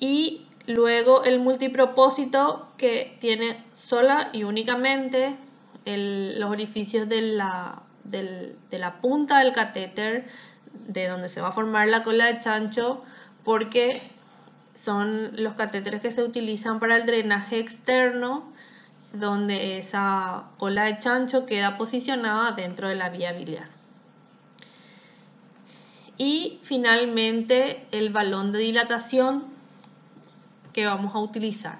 Y 0.00 0.46
luego 0.66 1.22
el 1.24 1.38
multipropósito 1.38 2.68
que 2.76 3.16
tiene 3.20 3.62
sola 3.72 4.30
y 4.32 4.42
únicamente 4.42 5.36
los 5.86 6.50
orificios 6.50 7.08
de 7.08 7.22
la 7.22 7.82
de 8.10 8.78
la 8.78 9.00
punta 9.00 9.38
del 9.38 9.52
catéter, 9.52 10.26
de 10.72 11.06
donde 11.06 11.28
se 11.28 11.40
va 11.40 11.48
a 11.48 11.52
formar 11.52 11.88
la 11.88 12.02
cola 12.02 12.26
de 12.26 12.38
chancho, 12.38 13.02
porque 13.44 14.00
son 14.74 15.32
los 15.36 15.54
catéteres 15.54 16.00
que 16.00 16.10
se 16.10 16.22
utilizan 16.22 16.80
para 16.80 16.96
el 16.96 17.06
drenaje 17.06 17.58
externo, 17.58 18.52
donde 19.12 19.78
esa 19.78 20.44
cola 20.58 20.84
de 20.84 20.98
chancho 20.98 21.46
queda 21.46 21.76
posicionada 21.76 22.52
dentro 22.52 22.88
de 22.88 22.94
la 22.94 23.10
vía 23.10 23.32
biliar. 23.32 23.68
Y 26.16 26.60
finalmente 26.62 27.86
el 27.92 28.10
balón 28.10 28.52
de 28.52 28.58
dilatación 28.58 29.44
que 30.72 30.86
vamos 30.86 31.14
a 31.14 31.18
utilizar. 31.18 31.78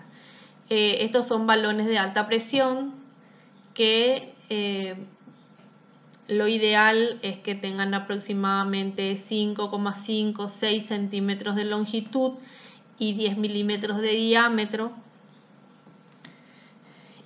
Eh, 0.68 1.04
estos 1.04 1.26
son 1.26 1.46
balones 1.46 1.86
de 1.86 1.98
alta 1.98 2.26
presión 2.26 2.94
que 3.74 4.34
eh, 4.50 4.94
lo 6.28 6.46
ideal 6.46 7.18
es 7.22 7.38
que 7.38 7.56
tengan 7.56 7.92
aproximadamente 7.92 9.14
5,5, 9.14 10.46
6 10.46 10.86
centímetros 10.86 11.56
de 11.56 11.64
longitud 11.64 12.34
y 12.98 13.14
10 13.14 13.36
milímetros 13.36 14.00
de 14.00 14.12
diámetro 14.12 14.92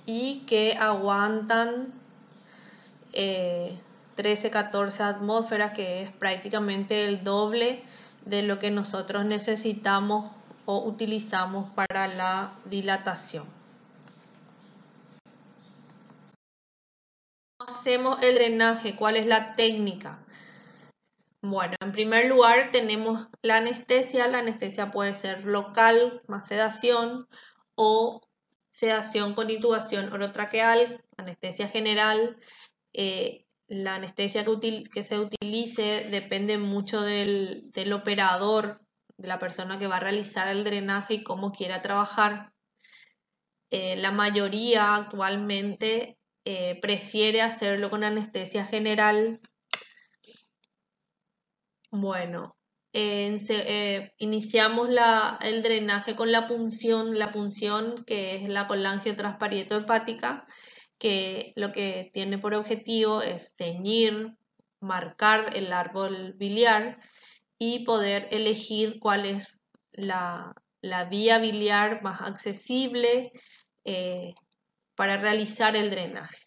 y 0.07 0.39
que 0.47 0.73
aguantan 0.73 1.93
13, 3.11 3.77
eh, 4.47 4.49
14 4.51 5.03
atmósferas, 5.03 5.73
que 5.73 6.01
es 6.01 6.11
prácticamente 6.11 7.05
el 7.05 7.23
doble 7.23 7.83
de 8.25 8.41
lo 8.41 8.57
que 8.57 8.71
nosotros 8.71 9.23
necesitamos 9.25 10.31
o 10.65 10.83
utilizamos 10.85 11.71
para 11.71 12.07
la 12.07 12.53
dilatación. 12.65 13.45
Hacemos 17.59 18.21
el 18.21 18.35
drenaje, 18.35 18.95
¿cuál 18.95 19.17
es 19.17 19.25
la 19.25 19.55
técnica? 19.55 20.19
Bueno, 21.41 21.75
en 21.79 21.91
primer 21.91 22.27
lugar 22.27 22.71
tenemos 22.71 23.27
la 23.41 23.57
anestesia. 23.57 24.27
La 24.27 24.39
anestesia 24.39 24.89
puede 24.91 25.13
ser 25.13 25.45
local, 25.45 26.21
más 26.27 26.47
sedación, 26.47 27.27
o 27.75 28.21
sedación 28.69 29.33
con 29.33 29.49
intubación 29.49 30.11
orotraqueal, 30.11 31.03
anestesia 31.17 31.67
general. 31.67 32.37
Eh, 32.93 33.45
la 33.67 33.95
anestesia 33.95 34.45
que, 34.91 35.03
se 35.03 35.19
utilice 35.19 36.07
depende 36.09 36.57
mucho 36.57 37.01
del, 37.01 37.93
operador, 37.93 38.81
de 39.17 39.27
la 39.27 39.39
persona 39.39 39.77
que 39.77 39.87
va 39.87 39.97
a 39.97 40.01
realizar 40.01 40.47
el 40.47 40.63
drenaje 40.63 41.15
y 41.15 41.23
cómo 41.23 41.51
quiera 41.51 41.81
trabajar. 41.81 42.53
Eh, 43.71 43.95
la 43.97 44.11
mayoría 44.11 44.95
actualmente 44.95 46.17
eh, 46.45 46.79
prefiere 46.81 47.41
hacerlo 47.41 47.89
con 47.89 48.03
anestesia 48.03 48.65
general 48.65 49.39
bueno, 51.97 52.57
eh, 52.93 54.11
iniciamos 54.17 54.89
el 55.41 55.63
drenaje 55.63 56.15
con 56.15 56.31
la 56.31 56.47
punción, 56.47 57.17
la 57.17 57.31
punción 57.31 58.03
que 58.05 58.35
es 58.35 58.49
la 58.49 58.67
colangiotrasparieto 58.67 59.77
hepática, 59.77 60.45
que 60.97 61.53
lo 61.55 61.71
que 61.71 62.09
tiene 62.13 62.37
por 62.37 62.53
objetivo 62.55 63.21
es 63.21 63.55
teñir, 63.55 64.35
marcar 64.81 65.55
el 65.55 65.71
árbol 65.71 66.33
biliar 66.33 66.99
y 67.65 67.83
poder 67.83 68.27
elegir 68.31 68.99
cuál 68.99 69.25
es 69.25 69.59
la, 69.91 70.53
vía 71.09 71.39
biliar 71.39 72.03
más 72.03 72.21
accesible 72.21 73.31
eh, 73.83 74.35
para 74.95 75.17
realizar 75.17 75.75
el 75.75 75.89
drenaje. 75.89 76.37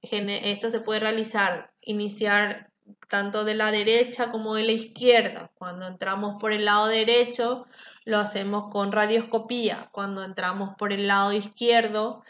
Esto 0.00 0.70
se 0.70 0.80
puede 0.80 1.00
realizar, 1.00 1.70
iniciar 1.82 2.70
tanto 3.08 3.44
de 3.44 3.54
la 3.54 3.70
derecha 3.70 4.28
como 4.28 4.54
de 4.54 4.64
la 4.64 4.72
izquierda. 4.72 5.50
Cuando 5.54 5.86
entramos 5.86 6.36
por 6.40 6.52
el 6.52 6.64
lado 6.64 6.86
derecho, 6.86 7.66
lo 8.04 8.18
hacemos 8.18 8.70
con 8.70 8.90
radioscopía. 8.90 9.90
Cuando 9.92 10.24
entramos 10.24 10.74
por 10.78 10.92
el 10.92 11.06
lado 11.06 11.32
izquierdo, 11.32 12.24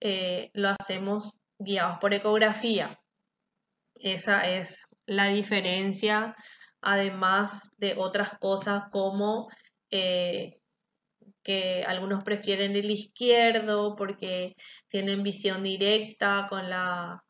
eh, 0.00 0.50
lo 0.52 0.74
hacemos 0.78 1.32
guiados 1.58 1.98
por 2.00 2.12
ecografía. 2.12 3.00
Esa 3.94 4.46
es 4.46 4.86
la 5.06 5.28
diferencia, 5.28 6.36
además 6.86 7.72
de 7.78 7.94
otras 7.98 8.38
cosas 8.38 8.84
como 8.92 9.46
eh, 9.90 10.60
que 11.42 11.82
algunos 11.84 12.22
prefieren 12.22 12.76
el 12.76 12.92
izquierdo 12.92 13.96
porque 13.96 14.54
tienen 14.88 15.24
visión 15.24 15.64
directa 15.64 16.46
con 16.48 16.70
la, 16.70 17.24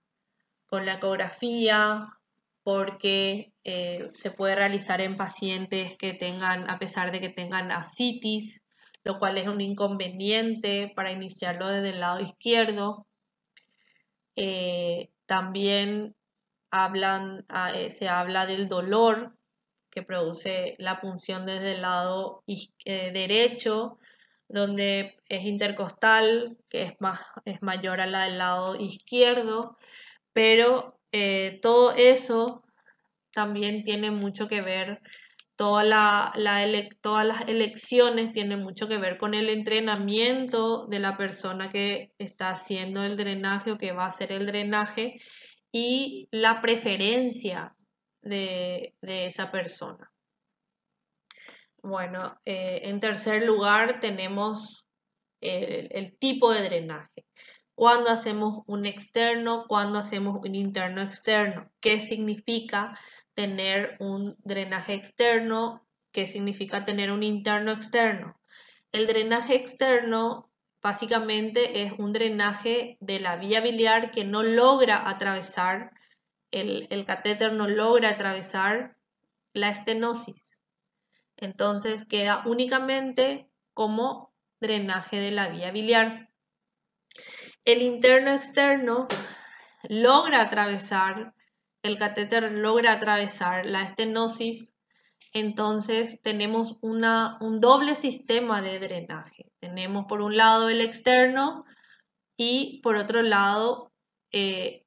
con 0.67 0.85
la 0.85 0.97
ecografía, 0.97 2.07
porque 2.65 3.55
eh, 3.65 4.11
se 4.13 4.31
puede 4.31 4.57
realizar 4.57 5.01
en 5.01 5.17
pacientes 5.17 5.97
que 5.97 6.13
tengan, 6.13 6.71
a 6.71 6.79
pesar 6.79 7.11
de 7.11 7.21
que 7.21 7.31
tengan 7.31 7.73
ascitis, 7.73 8.63
lo 9.05 9.17
cual 9.19 9.39
es 9.39 9.49
un 9.49 9.63
inconveniente 9.63 10.93
para 10.95 11.13
iniciarlo 11.13 11.69
desde 11.69 11.91
el 11.91 12.01
lado 12.01 12.21
izquierdo. 12.21 13.07
Eh, 14.37 15.09
también 15.25 16.15
hablan, 16.71 17.47
ah, 17.49 17.73
se 17.89 18.07
habla 18.07 18.45
del 18.45 18.69
dolor 18.69 19.36
que 19.97 20.03
produce 20.03 20.75
la 20.77 21.01
punción 21.01 21.47
desde 21.47 21.73
el 21.73 21.81
lado 21.81 22.45
derecho, 22.45 23.99
donde 24.47 25.17
es 25.27 25.45
intercostal, 25.45 26.59
que 26.69 26.83
es, 26.83 26.93
más, 27.01 27.21
es 27.47 27.63
mayor 27.63 28.03
a 28.03 28.07
la 28.07 28.25
del 28.25 28.37
lado 28.37 28.77
izquierdo, 28.77 29.79
pero 30.35 31.01
eh, 31.13 31.61
todo 31.63 31.95
eso 31.95 32.63
también 33.33 33.85
tiene 33.85 34.11
mucho 34.11 34.49
que 34.49 34.61
ver, 34.61 35.01
toda 35.57 36.35
todas 37.01 37.27
las 37.27 37.49
elecciones 37.49 38.33
tienen 38.33 38.63
mucho 38.63 38.89
que 38.89 38.99
ver 38.99 39.17
con 39.17 39.33
el 39.33 39.49
entrenamiento 39.49 40.87
de 40.89 40.99
la 40.99 41.17
persona 41.17 41.71
que 41.71 42.13
está 42.19 42.51
haciendo 42.51 43.03
el 43.03 43.17
drenaje 43.17 43.73
o 43.73 43.79
que 43.79 43.93
va 43.93 44.05
a 44.05 44.09
hacer 44.09 44.31
el 44.31 44.45
drenaje 44.45 45.19
y 45.73 46.29
la 46.33 46.61
preferencia 46.61 47.76
de, 48.27 48.95
esa 49.03 49.51
persona. 49.51 50.11
Bueno, 51.83 52.41
eh, 52.45 52.81
en 52.85 53.01
tercer 53.01 53.45
lugar 53.45 54.01
tenemos 54.01 54.85
el 55.41 56.17
tipo 56.19 56.51
de 56.51 56.63
drenaje 56.63 57.25
cuando 57.77 58.09
hacemos 58.11 58.63
un 58.67 58.87
externo, 58.87 59.67
cuando 59.69 59.99
hacemos 59.99 60.39
un 60.43 60.55
interno 60.55 61.03
externo. 61.03 61.71
¿Qué 61.79 62.01
significa 62.01 62.99
tener 63.35 63.97
un 64.01 64.35
drenaje 64.39 64.95
externo? 64.95 65.87
¿Qué 66.11 66.27
significa 66.27 66.87
tener 66.87 67.13
un 67.13 67.23
interno 67.23 67.73
externo? 67.73 68.41
El 68.93 69.07
drenaje 69.07 69.57
externo 69.57 70.51
básicamente 70.83 71.83
es 71.83 71.93
un 71.99 72.15
drenaje 72.15 72.97
de 73.01 73.21
la 73.21 73.37
vía 73.37 73.61
biliar 73.61 74.11
que 74.11 74.25
no 74.25 74.43
logra 74.43 75.07
atravesar, 75.07 75.91
el, 76.51 77.05
catéter 77.07 77.53
no 77.53 77.69
logra 77.69 78.11
atravesar 78.11 78.97
la 79.53 79.71
estenosis. 79.71 80.61
Entonces 81.37 82.05
queda 82.05 82.43
únicamente 82.47 83.49
como 83.75 84.33
drenaje 84.61 85.19
de 85.19 85.31
la 85.31 85.49
vía 85.49 85.71
biliar 85.71 86.27
el 87.67 87.83
interno 87.83 88.33
externo 88.33 89.09
logra 89.89 90.43
atravesar, 90.43 91.35
el 91.83 91.99
catéter 91.99 92.53
logra 92.53 92.93
atravesar 92.93 93.67
la 93.67 93.83
estenosis, 93.83 94.73
entonces 95.33 96.23
tenemos 96.23 96.79
un 96.81 97.61
doble 97.61 97.97
sistema 97.97 98.63
de 98.63 98.79
drenaje. 98.79 99.51
Tenemos 99.59 100.07
por 100.07 100.23
un 100.23 100.37
lado 100.37 100.69
el 100.69 100.81
externo 100.81 101.65
y 102.37 102.81
por 102.83 102.95
otro 102.95 103.23
lado 103.23 103.93
eh, 104.31 104.86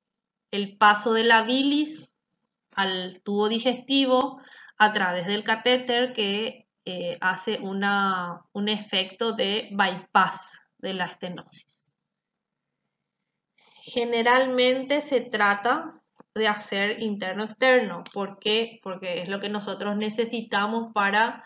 el 0.52 0.78
paso 0.78 1.14
de 1.14 1.24
la 1.24 1.44
bilis 1.44 2.12
al 2.76 3.22
tubo 3.24 3.50
digestivo 3.50 4.42
a 4.78 4.94
través 4.94 5.28
del 5.28 5.44
catéter 5.44 6.14
que 6.14 6.68
eh, 6.86 7.18
hace 7.22 7.60
una, 7.60 8.46
un 8.54 8.70
efecto 8.70 9.34
de 9.34 9.70
bypass 9.72 10.62
de 10.78 10.94
la 10.94 11.06
estenosis. 11.06 11.98
Generalmente 13.82 15.02
se 15.02 15.22
trata 15.22 15.94
de 16.36 16.48
hacer 16.48 17.02
interno-externo. 17.02 18.04
¿Por 18.14 18.40
qué? 18.40 18.80
Porque 18.82 19.22
es 19.22 19.30
lo 19.30 19.40
que 19.40 19.50
nosotros 19.50 19.98
necesitamos 19.98 20.94
para 20.94 21.44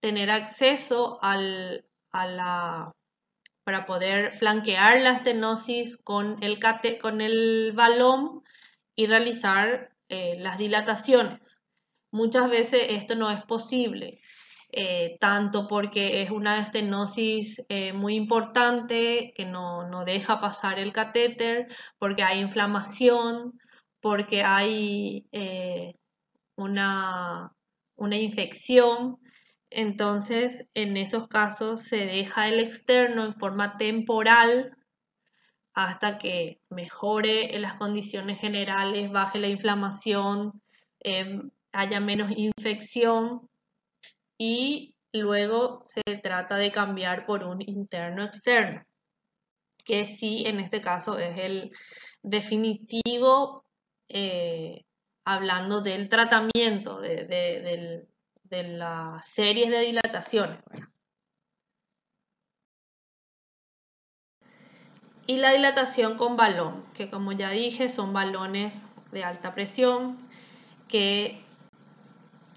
tener 0.00 0.30
acceso 0.30 1.18
al, 1.22 1.86
a 2.10 2.26
la, 2.26 2.95
para 3.66 3.84
poder 3.84 4.32
flanquear 4.32 5.00
la 5.00 5.10
estenosis 5.10 5.96
con 5.96 6.40
el, 6.40 7.72
balón 7.74 8.44
y 8.94 9.06
realizar 9.06 9.90
eh, 10.08 10.36
las 10.38 10.56
dilataciones. 10.56 11.64
Muchas 12.12 12.48
veces 12.48 12.86
esto 12.90 13.16
no 13.16 13.28
es 13.28 13.42
posible. 13.42 14.20
Eh, 14.70 15.16
tanto 15.18 15.66
porque 15.66 16.22
es 16.22 16.30
una 16.30 16.60
estenosis 16.60 17.64
eh, 17.68 17.92
muy 17.92 18.14
importante 18.14 19.32
que 19.34 19.46
no, 19.46 19.82
deja 20.04 20.38
pasar 20.38 20.78
el 20.78 20.92
catéter, 20.92 21.66
porque 21.98 22.22
hay 22.22 22.38
inflamación, 22.38 23.58
porque 24.00 24.44
hay 24.44 25.26
una, 26.54 27.52
una 27.96 28.16
infección. 28.16 29.18
Entonces, 29.70 30.68
en 30.74 30.96
esos 30.96 31.28
casos 31.28 31.82
se 31.82 32.06
deja 32.06 32.48
el 32.48 32.60
externo 32.60 33.24
en 33.24 33.34
forma 33.34 33.76
temporal 33.76 34.76
hasta 35.74 36.18
que 36.18 36.60
mejore 36.70 37.58
las 37.58 37.74
condiciones 37.74 38.40
generales, 38.40 39.10
baje 39.10 39.38
la 39.38 39.48
inflamación, 39.48 40.62
em, 41.00 41.50
haya 41.72 42.00
menos 42.00 42.30
infección 42.36 43.48
y 44.38 44.94
luego 45.12 45.80
se 45.82 46.02
trata 46.22 46.56
de 46.56 46.72
cambiar 46.72 47.26
por 47.26 47.44
un 47.44 47.60
interno 47.60 48.24
externo, 48.24 48.82
que 49.84 50.04
sí 50.06 50.44
en 50.46 50.60
este 50.60 50.80
caso 50.80 51.18
es 51.18 51.38
el 51.38 51.72
definitivo 52.22 53.64
eh, 54.08 54.84
hablando 55.24 55.82
del 55.82 56.08
tratamiento 56.08 57.00
de, 57.00 58.06
las 58.50 59.26
series 59.26 59.70
de 59.70 59.80
dilataciones. 59.80 60.58
Y 65.26 65.38
la 65.38 65.52
dilatación 65.52 66.16
con 66.16 66.36
balón, 66.36 66.84
que 66.94 67.10
como 67.10 67.32
ya 67.32 67.50
dije 67.50 67.90
son 67.90 68.12
balones 68.12 68.86
de 69.10 69.24
alta 69.24 69.54
presión 69.54 70.16
que 70.88 71.40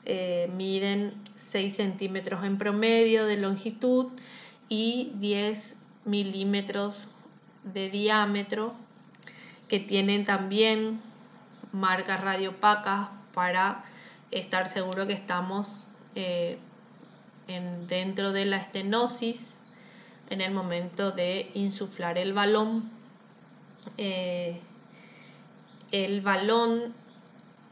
eh, 0.06 0.50
miden 0.56 1.14
6 1.38 1.76
centímetros 1.76 2.46
en 2.46 2.58
promedio 2.58 3.26
de 3.26 3.38
longitud 3.38 4.08
y 4.68 5.12
10 5.16 5.76
milímetros 6.06 7.08
de 7.64 7.90
diámetro 7.90 8.74
que 9.68 9.80
tienen 9.80 10.26
también 10.26 11.02
marcas 11.72 12.22
radiopacas 12.22 13.10
para 13.34 13.84
estar 14.32 14.68
seguro 14.68 15.08
que 15.08 15.14
estamos 15.14 15.86
eh, 16.16 16.58
en, 17.48 17.88
dentro 17.88 18.32
de 18.32 18.46
la 18.46 18.58
estenosis 18.58 19.60
en 20.30 20.42
el 20.42 20.54
momento 20.54 21.12
de 21.12 21.50
insuflar 21.54 22.18
el 22.18 22.34
balón. 22.34 22.90
Eh, 23.98 24.60
el 25.92 26.22
balón 26.22 26.94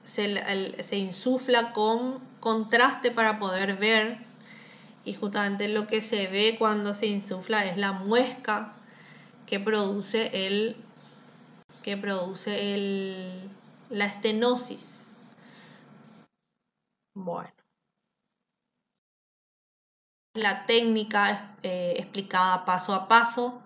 se, 0.03 0.83
se 0.83 0.97
insufla 0.97 1.73
con 1.73 2.19
contraste 2.39 3.11
para 3.11 3.39
poder 3.39 3.77
ver 3.77 4.17
y 5.05 5.13
justamente 5.13 5.67
lo 5.67 5.87
que 5.87 6.01
se 6.01 6.27
ve 6.27 6.55
cuando 6.57 6.93
se 6.93 7.07
insufla 7.07 7.65
es 7.65 7.77
la 7.77 7.91
muesca 7.93 8.73
que 9.45 9.59
produce 9.59 10.47
el 10.47 10.75
que 11.81 11.95
produce 11.95 12.73
el, 12.73 13.49
la 13.89 14.07
estenosis. 14.07 15.06
Bueno. 17.17 17.49
La 20.35 20.67
técnica 20.67 21.55
eh, 21.63 21.95
explicada 21.97 22.63
paso 22.63 22.93
a 22.93 23.07
paso. 23.07 23.59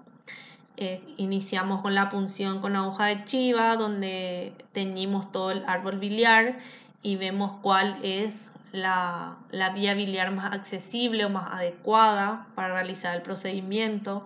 Eh, 0.78 1.04
iniciamos 1.18 1.82
con 1.82 1.94
la 1.94 2.08
punción 2.08 2.62
con 2.62 2.78
aguja 2.78 3.08
de 3.08 3.26
chiva, 3.26 3.76
donde 3.76 4.54
teñimos 4.72 5.34
todo 5.34 5.52
el 5.52 5.66
árbol 5.68 6.00
biliar 6.00 6.60
y 7.04 7.18
vemos 7.18 7.52
cuál 7.62 8.00
es 8.04 8.52
la, 8.72 9.38
la 9.50 9.72
vía 9.72 9.96
biliar 9.96 10.32
más 10.32 10.54
accesible 10.54 11.26
o 11.26 11.30
más 11.30 11.52
adecuada 11.52 12.48
para 12.56 12.74
realizar 12.74 13.18
el 13.18 13.22
procedimiento. 13.22 14.26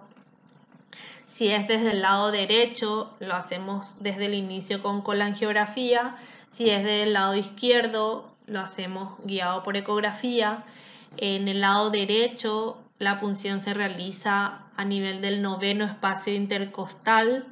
Si 1.26 1.48
es 1.48 1.68
desde 1.68 1.92
el 1.92 2.04
lado 2.04 2.32
derecho, 2.32 3.12
lo 3.20 3.34
hacemos 3.34 3.96
desde 4.02 4.28
el 4.28 4.36
inicio 4.36 4.84
con 4.84 5.02
colangiografía. 5.02 6.16
Si 6.50 6.70
es 6.70 6.84
del 6.84 7.14
lado 7.14 7.36
izquierdo, 7.36 8.35
lo 8.48 8.60
hacemos 8.60 9.14
guiado 9.24 9.64
por 9.64 9.78
ecografía. 9.78 10.64
En 11.18 11.48
el 11.48 11.62
lado 11.62 11.90
derecho, 11.90 12.78
la 13.00 13.18
punción 13.18 13.62
se 13.62 13.74
realiza 13.74 14.64
a 14.76 14.86
nivel 14.86 15.22
del 15.22 15.42
noveno 15.42 15.86
espacio 15.86 16.34
intercostal 16.34 17.46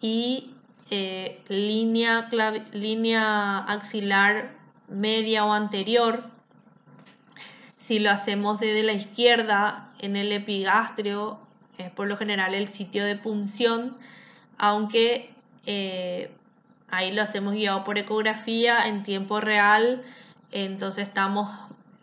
y 0.00 0.50
eh, 0.90 1.42
línea, 1.48 2.28
línea 2.72 3.58
axilar 3.58 4.54
media 4.88 5.44
o 5.44 5.52
anterior. 5.52 6.24
Si 7.76 7.98
lo 7.98 8.10
hacemos 8.10 8.58
desde 8.58 8.82
la 8.82 8.92
izquierda, 8.92 9.86
en 9.98 10.16
el 10.16 10.32
epigastrio, 10.32 11.38
es 11.78 11.90
por 11.90 12.06
lo 12.06 12.16
general 12.16 12.54
el 12.54 12.68
sitio 12.68 13.04
de 13.04 13.16
punción, 13.16 13.96
aunque 14.58 15.30
eh, 15.66 16.30
ahí 16.96 17.12
lo 17.12 17.22
hacemos 17.22 17.52
guiado 17.52 17.84
por 17.84 17.98
ecografía 17.98 18.88
en 18.88 19.02
tiempo 19.02 19.40
real, 19.40 20.02
entonces 20.50 21.06
estamos 21.06 21.50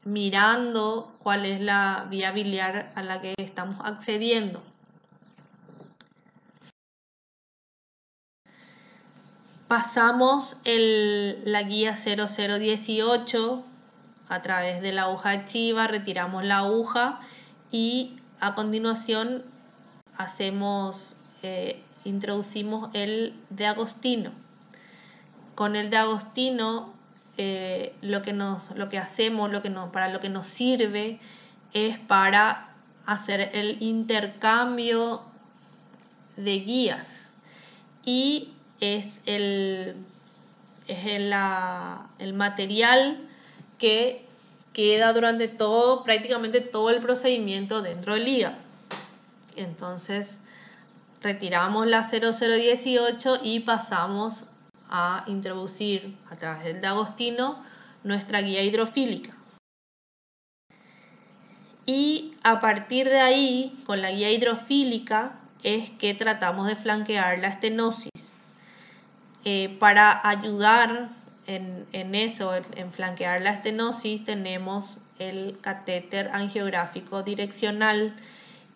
mirando 0.03 1.11
cuál 1.23 1.45
es 1.45 1.59
la 1.59 2.05
vía 2.11 2.31
biliar 2.31 2.91
a 2.93 3.01
la 3.01 3.19
que 3.19 3.33
estamos 3.37 3.77
accediendo. 3.83 4.61
Pasamos 9.67 10.57
la 10.63 11.63
guía 11.63 11.95
0018 11.95 13.63
a 14.29 14.41
través 14.43 14.81
de 14.81 14.91
la 14.91 15.03
aguja 15.03 15.45
chiva, 15.45 15.87
retiramos 15.87 16.43
la 16.43 16.59
aguja 16.59 17.19
y 17.71 18.17
a 18.39 18.53
continuación 18.53 19.43
hacemos, 20.17 21.15
eh, 21.41 21.81
introducimos 22.03 22.91
el 22.93 23.33
de 23.49 23.65
Agostino. 23.65 24.42
Con 25.55 25.75
el 25.75 25.89
de 25.89 25.97
Agostino 25.97 26.93
eh, 27.37 27.95
lo, 28.01 28.21
que 28.21 28.33
nos, 28.33 28.71
lo 28.71 28.89
que 28.89 28.97
hacemos, 28.97 29.51
lo 29.51 29.61
que 29.61 29.69
nos, 29.69 29.89
para 29.91 30.09
lo 30.09 30.19
que 30.19 30.29
nos 30.29 30.47
sirve 30.47 31.19
es 31.73 31.99
para 31.99 32.69
hacer 33.05 33.49
el 33.53 33.81
intercambio 33.81 35.23
de 36.37 36.59
guías 36.59 37.31
y 38.05 38.53
es 38.79 39.21
el, 39.25 39.95
es 40.87 41.05
el, 41.05 41.33
el 42.19 42.33
material 42.33 43.27
que 43.77 44.25
queda 44.73 45.13
durante 45.13 45.47
todo, 45.47 46.03
prácticamente 46.03 46.61
todo 46.61 46.89
el 46.89 46.99
procedimiento 46.99 47.81
dentro 47.81 48.15
del 48.15 48.27
hígado. 48.27 48.55
Entonces 49.55 50.39
retiramos 51.21 51.87
la 51.87 52.03
0018 52.03 53.39
y 53.43 53.61
pasamos 53.61 54.45
a 54.93 55.25
introducir 55.25 56.15
a 56.29 56.35
través 56.35 56.63
del 56.63 56.85
Agostino 56.85 57.61
nuestra 58.03 58.41
guía 58.41 58.61
hidrofílica. 58.61 59.33
Y 61.85 62.35
a 62.43 62.59
partir 62.59 63.09
de 63.09 63.19
ahí, 63.19 63.77
con 63.85 64.01
la 64.01 64.11
guía 64.11 64.31
hidrofílica, 64.31 65.39
es 65.63 65.89
que 65.89 66.13
tratamos 66.13 66.67
de 66.67 66.75
flanquear 66.75 67.39
la 67.39 67.47
estenosis. 67.47 68.35
Eh, 69.45 69.75
para 69.79 70.25
ayudar 70.25 71.09
en, 71.47 71.85
en 71.91 72.13
eso, 72.15 72.53
en 72.55 72.93
flanquear 72.93 73.41
la 73.41 73.49
estenosis, 73.49 74.23
tenemos 74.23 74.99
el 75.17 75.57
catéter 75.59 76.29
angiográfico 76.33 77.23
direccional 77.23 78.15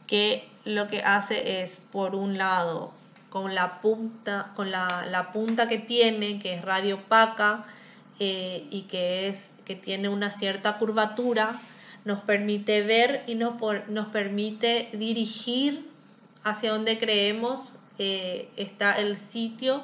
que 0.07 0.49
lo 0.65 0.87
que 0.87 1.03
hace 1.03 1.61
es, 1.61 1.79
por 1.91 2.15
un 2.15 2.37
lado, 2.37 2.96
con 3.41 3.55
la 3.55 3.81
punta, 3.81 4.51
con 4.55 4.71
la, 4.71 5.29
punta 5.33 5.67
que 5.67 5.77
tiene, 5.77 6.39
que 6.39 6.55
es 6.55 6.61
radio 6.63 6.95
opaca 6.95 7.65
eh, 8.19 8.67
y 8.69 8.83
que, 8.83 9.27
es, 9.27 9.53
que 9.65 9.75
tiene 9.75 10.09
una 10.09 10.31
cierta 10.31 10.77
curvatura, 10.77 11.59
nos 12.05 12.21
permite 12.21 12.81
ver 12.83 13.23
y 13.27 13.35
nos, 13.35 13.55
nos 13.89 14.07
permite 14.07 14.89
dirigir 14.93 15.89
hacia 16.43 16.71
donde 16.71 16.97
creemos 16.97 17.73
eh, 17.99 18.49
está 18.57 18.93
el 18.93 19.17
sitio 19.17 19.83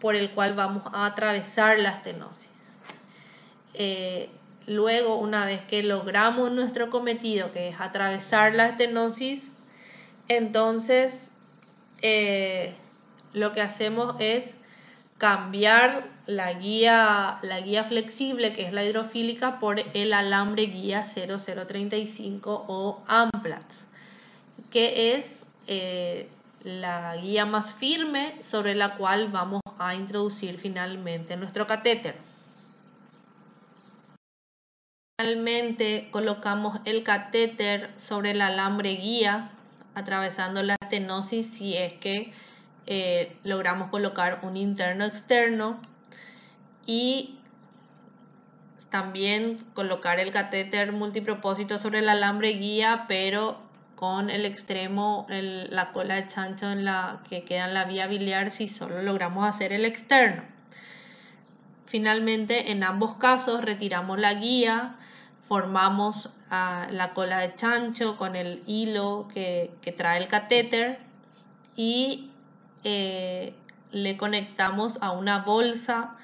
por 0.00 0.14
el 0.14 0.30
cual 0.30 0.54
vamos 0.54 0.82
a 0.92 1.06
atravesar 1.06 1.78
la 1.78 1.90
estenosis. 1.90 2.50
Eh, 3.74 4.28
Luego, 4.66 5.16
una 5.16 5.46
vez 5.46 5.62
que 5.62 5.84
logramos 5.84 6.50
nuestro 6.50 6.90
cometido, 6.90 7.52
que 7.52 7.68
es 7.68 7.80
atravesar 7.80 8.52
la 8.52 8.66
estenosis, 8.66 9.52
entonces 10.26 11.30
eh, 12.02 12.74
lo 13.32 13.52
que 13.52 13.60
hacemos 13.60 14.16
es 14.18 14.58
cambiar 15.18 16.08
la 16.26 16.52
guía, 16.52 17.38
la 17.42 17.60
guía 17.60 17.84
flexible, 17.84 18.52
que 18.52 18.66
es 18.66 18.72
la 18.72 18.84
hidrofílica, 18.84 19.58
por 19.58 19.78
el 19.78 20.12
alambre 20.12 20.64
guía 20.64 21.04
0035 21.04 22.64
o 22.68 23.02
Amplats, 23.06 23.86
que 24.70 25.14
es 25.16 25.44
eh, 25.66 26.28
la 26.64 27.16
guía 27.16 27.46
más 27.46 27.72
firme 27.74 28.40
sobre 28.42 28.74
la 28.74 28.96
cual 28.96 29.28
vamos 29.30 29.62
a 29.78 29.94
introducir 29.94 30.58
finalmente 30.58 31.36
nuestro 31.36 31.66
catéter. 31.66 32.16
Finalmente 35.18 36.08
colocamos 36.10 36.80
el 36.84 37.02
catéter 37.02 37.90
sobre 37.96 38.32
el 38.32 38.40
alambre 38.42 38.96
guía, 38.96 39.50
atravesando 39.96 40.62
la 40.62 40.76
estenosis 40.80 41.50
si 41.50 41.74
es 41.74 41.94
que 41.94 42.30
eh, 42.86 43.34
logramos 43.42 43.88
colocar 43.88 44.40
un 44.42 44.56
interno 44.56 45.06
externo 45.06 45.80
y 46.84 47.38
también 48.90 49.56
colocar 49.74 50.20
el 50.20 50.30
catéter 50.30 50.92
multipropósito 50.92 51.78
sobre 51.78 52.00
el 52.00 52.08
alambre 52.10 52.50
guía, 52.50 53.06
pero 53.08 53.58
con 53.96 54.28
el 54.28 54.44
extremo, 54.44 55.26
la 55.30 55.92
cola 55.92 56.16
de 56.16 56.26
chancho 56.26 56.70
en 56.70 56.84
la 56.84 57.22
que 57.28 57.44
queda 57.44 57.64
en 57.64 57.72
la 57.72 57.84
vía 57.84 58.06
biliar 58.06 58.50
si 58.50 58.68
solo 58.68 59.02
logramos 59.02 59.48
hacer 59.48 59.72
el 59.72 59.86
externo. 59.86 60.42
Finalmente, 61.86 62.70
en 62.70 62.84
ambos 62.84 63.14
casos 63.14 63.64
retiramos 63.64 64.20
la 64.20 64.34
guía, 64.34 64.96
formamos 65.46 66.28
ah, 66.50 66.88
la 66.90 67.14
cola 67.14 67.38
de 67.38 67.54
chancho 67.54 68.16
con 68.16 68.34
el 68.34 68.64
hilo 68.66 69.28
que, 69.32 69.70
trae 69.96 70.18
el 70.18 70.26
catéter 70.26 70.98
y 71.76 72.30
eh, 72.82 73.54
le 73.92 74.16
conectamos 74.16 74.98
a 75.00 75.12
una 75.12 75.38
bolsa 75.40 76.16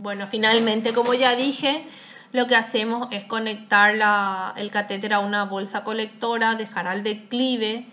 Bueno, 0.00 0.26
finalmente, 0.26 0.94
como 0.94 1.12
ya 1.12 1.36
dije, 1.36 1.84
lo 2.32 2.46
que 2.46 2.56
hacemos 2.56 3.08
es 3.10 3.26
conectar 3.26 3.94
el 4.56 4.70
catéter 4.70 5.12
a 5.12 5.18
una 5.18 5.44
bolsa 5.44 5.84
colectora, 5.84 6.54
dejar 6.54 6.86
al 6.86 7.02
declive 7.02 7.86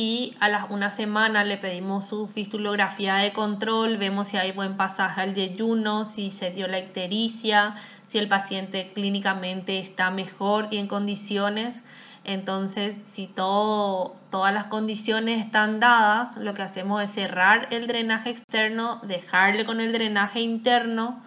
y 0.00 0.34
a 0.40 0.48
las 0.48 0.70
una 0.70 0.90
semana 0.90 1.44
le 1.44 1.58
pedimos 1.58 2.06
su 2.06 2.26
fistulografía 2.26 3.16
de 3.16 3.34
control, 3.34 3.98
vemos 3.98 4.28
si 4.28 4.38
hay 4.38 4.50
buen 4.50 4.78
pasaje 4.78 5.20
al 5.20 5.34
yeyuno, 5.34 6.06
si 6.06 6.30
se 6.30 6.50
dio 6.50 6.68
la 6.68 6.78
ictericia, 6.78 7.74
si 8.08 8.16
el 8.16 8.26
paciente 8.26 8.92
clínicamente 8.94 9.78
está 9.78 10.10
mejor 10.10 10.68
y 10.70 10.78
en 10.78 10.86
condiciones. 10.86 11.82
Entonces, 12.24 13.02
si 13.04 13.26
todo, 13.26 14.16
todas 14.30 14.54
las 14.54 14.68
condiciones 14.68 15.44
están 15.44 15.80
dadas, 15.80 16.34
lo 16.38 16.54
que 16.54 16.62
hacemos 16.62 17.02
es 17.02 17.10
cerrar 17.10 17.68
el 17.70 17.86
drenaje 17.86 18.30
externo, 18.30 19.02
dejarle 19.02 19.66
con 19.66 19.82
el 19.82 19.92
drenaje 19.92 20.40
interno 20.40 21.22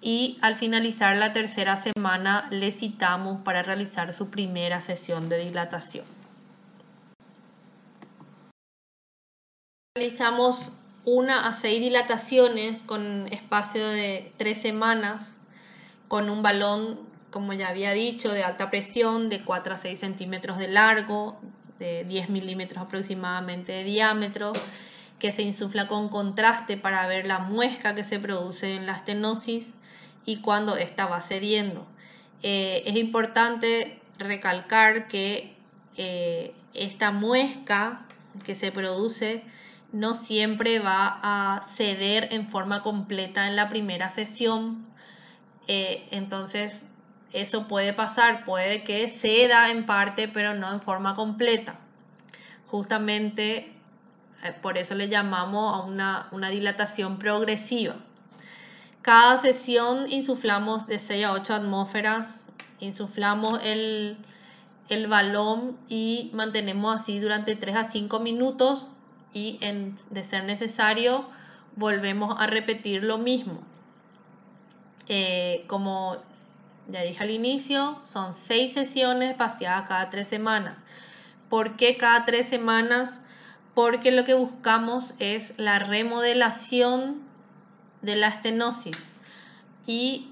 y 0.00 0.38
al 0.40 0.56
finalizar 0.56 1.14
la 1.16 1.34
tercera 1.34 1.76
semana 1.76 2.46
le 2.48 2.72
citamos 2.72 3.42
para 3.42 3.62
realizar 3.62 4.14
su 4.14 4.30
primera 4.30 4.80
sesión 4.80 5.28
de 5.28 5.44
dilatación. 5.44 6.13
Realizamos 9.96 10.72
una 11.04 11.46
a 11.46 11.54
seis 11.54 11.78
dilataciones 11.78 12.80
con 12.84 13.28
espacio 13.32 13.86
de 13.86 14.32
tres 14.38 14.60
semanas 14.60 15.36
con 16.08 16.30
un 16.30 16.42
balón, 16.42 16.98
como 17.30 17.52
ya 17.52 17.68
había 17.68 17.92
dicho, 17.92 18.32
de 18.32 18.42
alta 18.42 18.70
presión 18.70 19.28
de 19.28 19.44
4 19.44 19.74
a 19.74 19.76
6 19.76 19.96
centímetros 19.96 20.58
de 20.58 20.66
largo, 20.66 21.38
de 21.78 22.02
10 22.02 22.28
milímetros 22.30 22.82
aproximadamente 22.82 23.70
de 23.70 23.84
diámetro, 23.84 24.52
que 25.20 25.30
se 25.30 25.42
insufla 25.42 25.86
con 25.86 26.08
contraste 26.08 26.76
para 26.76 27.06
ver 27.06 27.24
la 27.24 27.38
muesca 27.38 27.94
que 27.94 28.02
se 28.02 28.18
produce 28.18 28.74
en 28.74 28.86
la 28.86 28.96
estenosis 28.96 29.74
y 30.24 30.40
cuando 30.40 30.76
ésta 30.76 31.06
va 31.06 31.22
cediendo. 31.22 31.86
Eh, 32.42 32.82
es 32.84 32.96
importante 32.96 34.00
recalcar 34.18 35.06
que 35.06 35.54
eh, 35.96 36.52
esta 36.74 37.12
muesca 37.12 38.04
que 38.42 38.56
se 38.56 38.72
produce 38.72 39.44
no 39.94 40.14
siempre 40.14 40.80
va 40.80 41.20
a 41.22 41.62
ceder 41.62 42.28
en 42.32 42.48
forma 42.48 42.82
completa 42.82 43.46
en 43.46 43.54
la 43.54 43.68
primera 43.68 44.08
sesión. 44.08 44.84
Eh, 45.68 46.08
entonces, 46.10 46.84
eso 47.32 47.68
puede 47.68 47.92
pasar, 47.92 48.44
puede 48.44 48.82
que 48.82 49.06
ceda 49.06 49.70
en 49.70 49.86
parte, 49.86 50.26
pero 50.26 50.54
no 50.54 50.72
en 50.72 50.82
forma 50.82 51.14
completa. 51.14 51.78
Justamente 52.66 53.72
por 54.62 54.78
eso 54.78 54.96
le 54.96 55.08
llamamos 55.08 55.74
a 55.74 55.80
una, 55.82 56.28
una 56.32 56.50
dilatación 56.50 57.18
progresiva. 57.18 57.94
Cada 59.00 59.38
sesión 59.38 60.10
insuflamos 60.10 60.88
de 60.88 60.98
6 60.98 61.24
a 61.24 61.32
8 61.32 61.54
atmósferas, 61.54 62.36
insuflamos 62.80 63.60
el, 63.62 64.18
balón 65.08 65.78
y 65.88 66.30
mantenemos 66.34 66.96
así 66.96 67.20
durante 67.20 67.54
3 67.54 67.76
a 67.76 67.84
5 67.84 68.18
minutos 68.18 68.86
y 69.34 69.58
en, 69.60 69.96
de 70.10 70.24
ser 70.24 70.44
necesario 70.44 71.28
volvemos 71.76 72.34
a 72.38 72.46
repetir 72.46 73.04
lo 73.04 73.18
mismo. 73.18 73.58
Eh, 75.08 75.64
como 75.66 76.16
ya 76.88 77.02
dije 77.02 77.22
al 77.22 77.30
inicio, 77.30 77.98
son 78.04 78.32
6 78.32 78.72
sesiones 78.72 79.30
espaciadas 79.30 79.88
cada 79.88 80.08
3 80.08 80.26
semanas. 80.26 80.78
¿Por 81.50 81.76
qué 81.76 81.96
cada 81.96 82.24
3 82.24 82.48
semanas? 82.48 83.20
Porque 83.74 84.12
lo 84.12 84.24
que 84.24 84.34
buscamos 84.34 85.14
es 85.18 85.52
la 85.58 85.78
remodelación 85.78 87.22
de 88.02 88.16
la 88.16 88.28
estenosis. 88.28 88.96
Y 89.86 90.30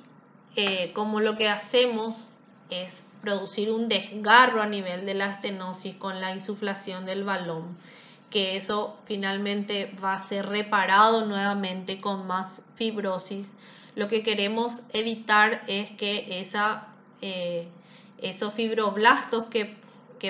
eh, 0.57 0.93
como 0.93 1.21
lo 1.21 1.37
que 1.37 1.49
hacemos 1.49 2.29
es 2.71 3.03
producir 3.21 3.71
un 3.71 3.89
desgarro 3.89 4.63
a 4.63 4.67
nivel 4.67 5.07
de 5.07 5.15
la 5.15 5.27
estenosis 5.27 5.97
con 5.97 6.21
la 6.21 6.33
insuflación 6.33 7.07
del 7.07 7.25
balón, 7.25 7.79
que 8.33 8.57
eso 8.57 8.97
finalmente 9.05 9.95
va 10.03 10.15
a 10.15 10.19
ser 10.19 10.47
reparado 10.47 11.27
nuevamente 11.27 12.01
con 12.01 12.27
más 12.27 12.63
fibrosis. 12.75 13.55
Lo 13.95 14.09
que 14.09 14.25
queremos 14.25 14.83
evitar 14.93 15.63
es 15.69 15.93
que 15.93 16.41
esa, 16.41 16.89
eh, 17.21 17.69
esos 18.19 18.53
fibroblastos 18.55 19.47
que, 19.47 19.81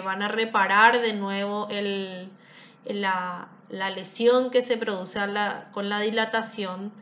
van 0.05 0.23
a 0.23 0.29
reparar 0.29 1.03
de 1.03 1.13
nuevo 1.13 1.69
el, 1.71 2.31
la, 2.87 3.49
lesión 3.71 4.51
que 4.51 4.63
se 4.63 4.79
produce 4.79 5.21
con 5.71 5.91
la 5.91 6.01
dilatación, 6.01 6.93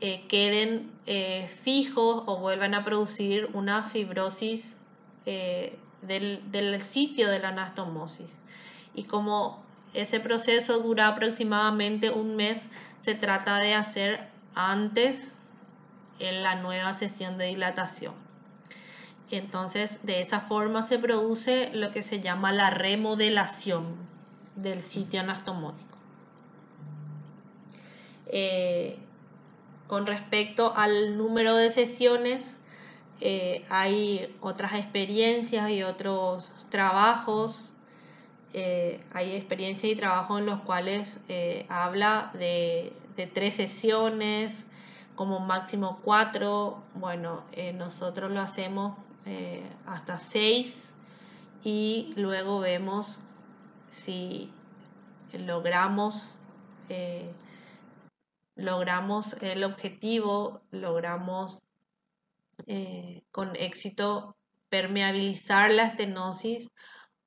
eh, 0.00 0.24
queden 0.28 0.92
eh, 1.06 1.48
fijos 1.48 2.22
o 2.26 2.38
vuelvan 2.38 2.72
a 2.74 2.84
producir 2.84 3.50
una 3.52 3.82
fibrosis 3.82 4.76
eh, 5.26 5.76
del, 6.02 6.80
sitio 6.80 7.28
de 7.28 7.40
la 7.40 7.48
anastomosis. 7.48 8.40
Y 8.94 9.04
como 9.04 9.62
ese 9.94 10.20
proceso 10.20 10.80
dura 10.80 11.08
aproximadamente 11.08 12.10
un 12.10 12.36
mes, 12.36 12.66
se 13.00 13.14
trata 13.14 13.58
de 13.58 13.74
hacer 13.74 14.28
antes 14.54 15.32
en 16.18 16.42
la 16.42 16.56
nueva 16.56 16.94
sesión 16.94 17.38
de 17.38 17.46
dilatación. 17.46 18.14
Entonces, 19.30 20.04
de 20.04 20.20
esa 20.20 20.40
forma 20.40 20.82
se 20.82 20.98
produce 20.98 21.70
lo 21.74 21.90
que 21.90 22.02
se 22.02 22.20
llama 22.20 22.50
la 22.52 22.70
remodelación 22.70 23.96
del 24.56 24.80
sitio 24.80 25.20
anastomótico. 25.20 25.98
Con 29.88 30.06
respecto 30.06 30.76
al 30.76 31.16
número 31.16 31.56
de 31.56 31.70
sesiones, 31.70 32.44
eh, 33.22 33.64
hay 33.70 34.36
otras 34.42 34.74
experiencias 34.74 35.70
y 35.70 35.82
otros 35.82 36.52
trabajos. 36.68 37.64
Eh, 38.54 39.04
hay 39.12 39.36
experiencias 39.36 39.92
y 39.92 39.96
trabajos 39.96 40.40
en 40.40 40.46
los 40.46 40.60
cuales 40.60 41.20
eh, 41.28 41.66
habla 41.68 42.30
de, 42.34 42.92
tres 43.34 43.56
sesiones, 43.56 44.66
como 45.14 45.40
máximo 45.40 46.00
cuatro. 46.04 46.82
Bueno, 46.94 47.42
nosotros 47.74 48.30
lo 48.30 48.40
hacemos 48.40 48.96
hasta 49.86 50.18
seis 50.18 50.94
y 51.64 52.14
luego 52.16 52.60
vemos 52.60 53.18
si 53.88 54.52
logramos 55.32 56.38
logramos 58.58 59.34
el 59.40 59.62
objetivo, 59.64 60.60
logramos 60.72 61.62
eh, 62.66 63.22
con 63.30 63.54
éxito 63.56 64.36
permeabilizar 64.68 65.70
la 65.70 65.86
estenosis 65.86 66.70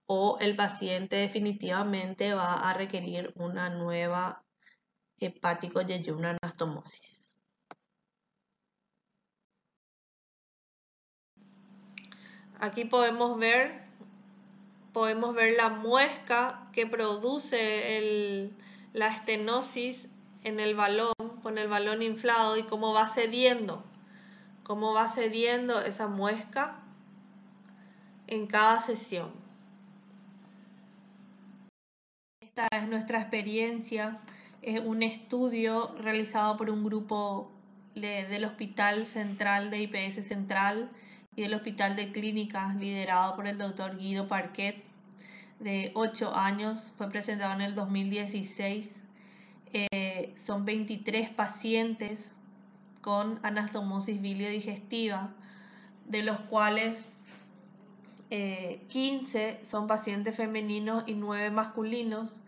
o 0.05 0.37
el 0.39 0.55
paciente 0.55 1.15
definitivamente 1.15 2.33
va 2.33 2.69
a 2.69 2.73
requerir 2.73 3.31
una 3.35 3.69
nueva 3.69 4.43
hepático 5.17 5.81
yeyuna 5.81 6.37
anastomosis. 6.41 7.33
Aquí 12.59 12.85
podemos 12.85 13.39
ver, 13.39 13.81
podemos 14.93 15.33
ver 15.33 15.57
la 15.57 15.69
muesca 15.69 16.69
que 16.73 16.85
produce 16.85 18.51
la 18.93 19.07
estenosis 19.07 20.09
en 20.43 20.59
el 20.59 20.75
balón, 20.75 21.13
con 21.41 21.57
el 21.57 21.67
balón 21.67 22.03
inflado 22.03 22.57
y 22.57 22.63
cómo 22.63 22.93
va 22.93 23.07
cediendo, 23.07 23.83
cómo 24.63 24.93
va 24.93 25.07
cediendo 25.07 25.81
esa 25.81 26.07
muesca 26.07 26.83
en 28.27 28.45
cada 28.45 28.79
sesión. 28.79 29.31
Esta 32.53 32.67
es 32.75 32.89
nuestra 32.89 33.21
experiencia, 33.21 34.19
es 34.61 34.81
un 34.81 35.03
estudio 35.03 35.95
realizado 35.97 36.57
por 36.57 36.69
un 36.69 36.83
grupo 36.83 37.49
del 37.95 38.43
Hospital 38.43 39.05
Central 39.05 39.71
de 39.71 39.83
IPS 39.83 40.27
Central 40.27 40.89
y 41.37 41.43
del 41.43 41.53
Hospital 41.53 41.95
de 41.95 42.11
Clínicas 42.11 42.75
liderado 42.75 43.37
por 43.37 43.47
el 43.47 43.57
doctor 43.57 43.97
Guido 43.97 44.27
Parquet 44.27 44.83
de 45.61 45.91
8 45.95 46.35
años, 46.35 46.91
fue 46.97 47.07
presentado 47.07 47.53
en 47.53 47.61
el 47.61 47.73
2016. 47.73 49.01
Eh, 49.71 50.33
son 50.35 50.65
23 50.65 51.29
pacientes 51.29 52.35
con 52.99 53.39
anastomosis 53.43 54.21
biliodigestiva, 54.21 55.29
de 56.05 56.23
los 56.23 56.41
cuales 56.41 57.11
15 58.29 59.49
eh, 59.49 59.59
son 59.63 59.87
pacientes 59.87 60.35
femeninos 60.35 61.05
y 61.07 61.15
9 61.15 61.49
masculinos. 61.51 62.40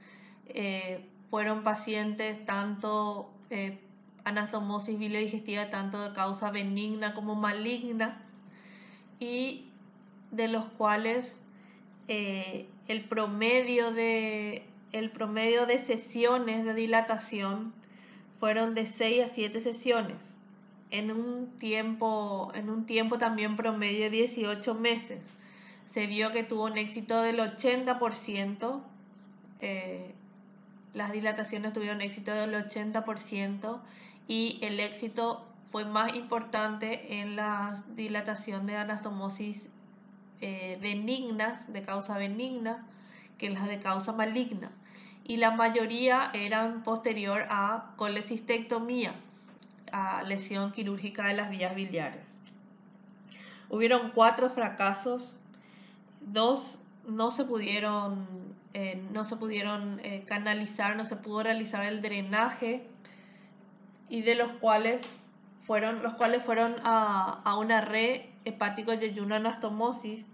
Eh, 0.47 1.05
fueron 1.29 1.63
pacientes 1.63 2.43
tanto 2.45 3.29
anastomosis 4.23 4.97
biliodigestiva 4.97 5.69
tanto 5.69 6.01
de 6.01 6.13
causa 6.13 6.51
benigna 6.51 7.13
como 7.13 7.35
maligna 7.35 8.21
y 9.19 9.65
de 10.31 10.47
los 10.47 10.65
cuales 10.65 11.39
eh, 12.07 12.67
el, 12.87 13.03
promedio 13.05 13.91
de, 13.91 14.65
el 14.91 15.11
promedio 15.11 15.65
de 15.65 15.79
sesiones 15.79 16.65
de 16.65 16.73
dilatación 16.73 17.73
fueron 18.37 18.73
de 18.73 18.85
6 18.85 19.23
a 19.23 19.27
7 19.27 19.61
sesiones 19.61 20.35
en 20.89 21.11
un 21.11 21.47
tiempo, 21.57 22.51
en 22.53 22.69
un 22.69 22.85
tiempo 22.85 23.17
también 23.17 23.55
promedio 23.55 24.05
de 24.05 24.09
18 24.09 24.75
meses. 24.75 25.33
Se 25.85 26.07
vio 26.07 26.31
que 26.31 26.43
tuvo 26.43 26.65
un 26.65 26.77
éxito 26.77 27.21
del 27.21 27.39
80%, 27.39 28.81
eh, 29.61 30.13
las 30.93 31.11
dilataciones 31.11 31.73
tuvieron 31.73 32.01
éxito 32.01 32.31
del 32.31 32.53
80% 32.53 33.79
y 34.27 34.59
el 34.61 34.79
éxito 34.79 35.45
fue 35.67 35.85
más 35.85 36.15
importante 36.15 37.19
en 37.19 37.35
la 37.35 37.83
dilatación 37.95 38.67
de 38.67 38.77
anastomosis 38.77 39.69
eh, 40.39 40.77
benignas, 40.81 41.71
de 41.71 41.81
causa 41.81 42.17
benigna, 42.17 42.85
que 43.37 43.49
las 43.49 43.65
de 43.67 43.79
causa 43.79 44.11
maligna. 44.11 44.71
Y 45.23 45.37
la 45.37 45.51
mayoría 45.51 46.29
eran 46.33 46.83
posterior 46.83 47.45
a 47.49 47.93
colecistectomía, 47.95 49.15
a 49.91 50.21
lesión 50.23 50.71
quirúrgica 50.71 51.27
de 51.27 51.33
las 51.33 51.49
vías 51.49 51.73
biliares. 51.75 52.37
Hubieron 53.69 54.11
cuatro 54.11 54.49
fracasos, 54.49 55.35
dos 56.21 56.77
no 57.07 57.31
se 57.31 57.45
pudieron, 57.45 58.27
eh, 58.75 58.99
no 59.11 59.23
se 59.23 59.35
pudieron 59.35 59.99
eh, 60.03 60.23
canalizar, 60.25 60.95
no 60.95 61.05
se 61.05 61.15
pudo 61.15 61.43
realizar 61.43 61.85
el 61.85 62.01
drenaje 62.01 62.87
y 64.09 64.23
de 64.23 64.33
los 64.33 64.51
cuales 64.53 65.07
fueron, 65.59 66.01
los 66.01 66.13
cuales 66.13 66.41
fueron 66.41 66.75
a, 66.83 67.55
una 67.59 67.81
red 67.81 68.21
hepático 68.45 68.93
yeyuno 68.93 69.35
anastomosis. 69.35 70.31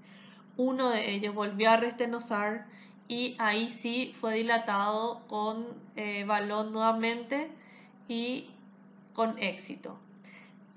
Uno 0.56 0.90
de 0.90 1.12
ellos 1.12 1.36
volvió 1.36 1.70
a 1.70 1.78
restenosar 1.78 2.66
y 3.10 3.36
ahí 3.40 3.68
sí 3.68 4.14
fue 4.16 4.36
dilatado 4.36 5.28
con 5.28 5.68
eh, 5.98 6.24
balón 6.24 6.72
nuevamente 6.72 7.52
y 8.08 8.50
con 9.14 9.38
éxito. 9.38 10.00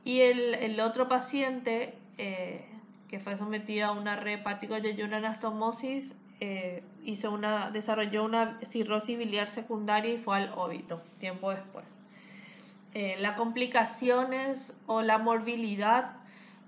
Y 0.05 0.23
el, 0.23 0.81
otro 0.81 1.09
paciente 1.09 1.97
que 2.17 3.21
fue 3.21 3.37
sometido 3.37 3.87
a 3.87 3.93
una 3.93 4.17
red 4.17 4.41
hepático 4.41 4.77
yeyuno 4.79 5.17
anastomosis 5.17 6.17
eh, 6.45 6.83
hizo 7.05 7.31
una, 7.31 7.71
desarrolló 7.71 8.25
una 8.25 8.59
cirrosis 8.65 9.17
biliar 9.17 9.49
secundaria 9.49 10.13
y 10.13 10.19
fue 10.19 10.39
al 10.39 10.53
óbito 10.57 11.01
tiempo 11.19 11.53
después. 11.53 12.01
Eh, 12.95 13.15
las 13.21 13.35
complicaciones 13.35 14.75
o 14.89 15.03
la 15.03 15.19
morbilidad, 15.19 16.17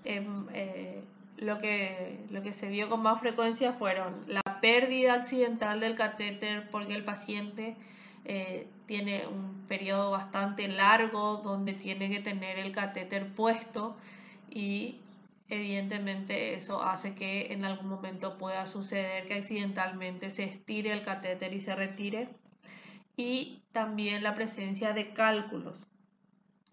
em, 0.04 0.32
eh, 0.52 1.02
lo, 1.38 1.58
que, 1.58 2.20
lo 2.30 2.40
que 2.42 2.52
se 2.52 2.68
vio 2.68 2.88
con 2.88 3.02
más 3.02 3.18
frecuencia 3.18 3.72
fueron 3.72 4.24
la 4.28 4.42
pérdida 4.60 5.14
accidental 5.14 5.80
del 5.80 5.96
catéter 5.96 6.70
porque 6.70 6.94
el 6.94 7.02
paciente 7.02 7.76
eh, 8.24 8.68
tiene 8.86 9.26
un 9.26 9.64
periodo 9.66 10.12
bastante 10.12 10.68
largo 10.68 11.38
donde 11.38 11.72
tiene 11.72 12.08
que 12.10 12.20
tener 12.20 12.60
el 12.60 12.70
catéter 12.70 13.34
puesto 13.34 13.96
y 14.48 15.00
evidentemente 15.48 16.54
eso 16.54 16.82
hace 16.82 17.14
que 17.14 17.52
en 17.52 17.64
algún 17.64 17.88
momento 17.88 18.38
pueda 18.38 18.66
suceder 18.66 19.26
que 19.26 19.34
accidentalmente 19.34 20.30
se 20.30 20.44
estire 20.44 20.92
el 20.92 21.02
catéter 21.02 21.52
y 21.52 21.60
se 21.60 21.76
retire. 21.76 22.28
Y 23.16 23.62
también 23.72 24.22
la 24.22 24.34
presencia 24.34 24.92
de 24.92 25.12
cálculos. 25.12 25.86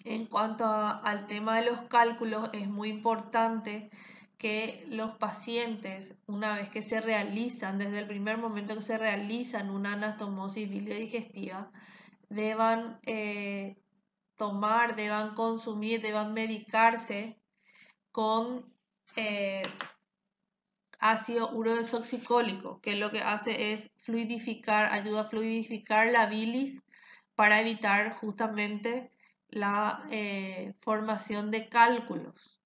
En 0.03 0.25
cuanto 0.25 0.65
al 0.65 1.27
tema 1.27 1.57
de 1.60 1.65
los 1.69 1.81
cálculos, 1.84 2.49
es 2.53 2.67
muy 2.67 2.89
importante 2.89 3.91
que 4.38 4.84
los 4.89 5.12
pacientes, 5.17 6.15
una 6.25 6.55
vez 6.55 6.71
que 6.71 6.81
se 6.81 6.99
realizan, 6.99 7.77
desde 7.77 7.99
el 7.99 8.07
primer 8.07 8.39
momento 8.39 8.75
que 8.75 8.81
se 8.81 8.97
realizan 8.97 9.69
una 9.69 9.93
anastomosis 9.93 10.67
biliodigestiva, 10.67 11.71
deban 12.29 12.99
eh, 13.05 13.77
tomar, 14.38 14.95
deban 14.95 15.36
consumir, 15.36 16.01
deban 16.01 16.34
medicarse 16.34 17.40
con 18.12 18.65
eh, 19.15 19.62
ácido 21.00 21.52
urodesoxicólico, 21.52 22.80
que 22.82 22.95
lo 22.95 23.12
que 23.12 23.21
hace 23.21 23.74
es 23.74 23.91
fluidificar, 23.97 24.91
ayuda 24.93 25.21
a 25.21 25.26
fluidificar 25.26 26.10
la 26.12 26.28
bilis 26.28 26.84
para 27.36 27.60
evitar 27.60 28.13
justamente 28.13 29.12
la 29.50 30.06
eh, 30.12 30.74
formación 30.82 31.52
de 31.52 31.67
cálculos. 31.69 32.62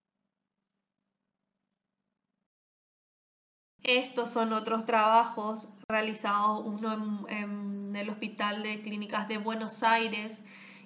Estos 3.84 4.32
son 4.32 4.52
otros 4.52 4.84
trabajos 4.86 5.70
realizados, 5.88 6.62
uno 6.66 7.28
en, 7.30 7.96
el 7.96 8.10
Hospital 8.10 8.64
de 8.64 8.82
Clínicas 8.82 9.28
de 9.28 9.38
Buenos 9.38 9.84
Aires 9.84 10.42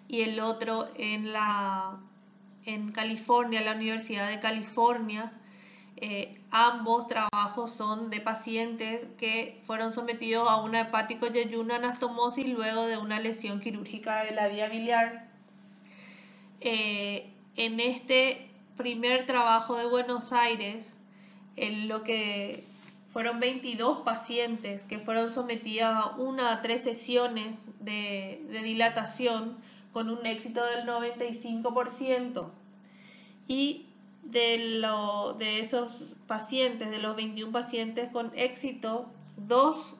y 0.07 0.21
el 0.21 0.39
otro 0.39 0.89
en, 0.95 1.31
la, 1.31 1.99
en 2.65 2.91
California, 2.91 3.61
la 3.61 3.73
Universidad 3.73 4.29
de 4.29 4.39
California. 4.39 5.31
Eh, 5.97 6.39
ambos 6.51 7.07
trabajos 7.07 7.71
son 7.71 8.09
de 8.09 8.21
pacientes 8.21 9.05
que 9.17 9.59
fueron 9.63 9.91
sometidos 9.91 10.49
a 10.49 10.61
una 10.61 10.81
hepático 10.81 11.27
yeyuno 11.27 11.75
anastomosis 11.75 12.47
luego 12.47 12.85
de 12.85 12.97
una 12.97 13.19
lesión 13.19 13.59
quirúrgica 13.59 14.23
de 14.23 14.31
la 14.31 14.47
vía 14.47 14.69
biliar 14.69 15.29
eh, 16.61 17.29
en 17.55 17.79
este 17.79 18.49
primer 18.77 19.25
trabajo 19.25 19.75
de 19.75 19.85
Buenos 19.85 20.31
Aires, 20.31 20.95
en 21.55 21.87
lo 21.87 22.03
que 22.03 22.63
fueron 23.07 23.39
22 23.39 23.99
pacientes 23.99 24.83
que 24.83 24.99
fueron 24.99 25.31
sometidos 25.31 25.89
a 25.91 26.15
una 26.17 26.53
a 26.53 26.61
tres 26.61 26.83
sesiones 26.83 27.67
de, 27.79 28.41
dilatación 28.63 29.57
con 29.93 30.09
un 30.09 30.25
éxito 30.25 30.63
del 30.65 30.85
95%. 30.85 32.49
Y 33.47 33.85
de, 34.23 34.79
lo, 34.79 35.33
de 35.33 35.59
esos 35.59 36.17
pacientes, 36.27 36.91
de 36.91 36.99
los 36.99 37.15
21 37.15 37.51
pacientes 37.51 38.09
con 38.11 38.31
éxito, 38.35 39.09
dos 39.37 39.95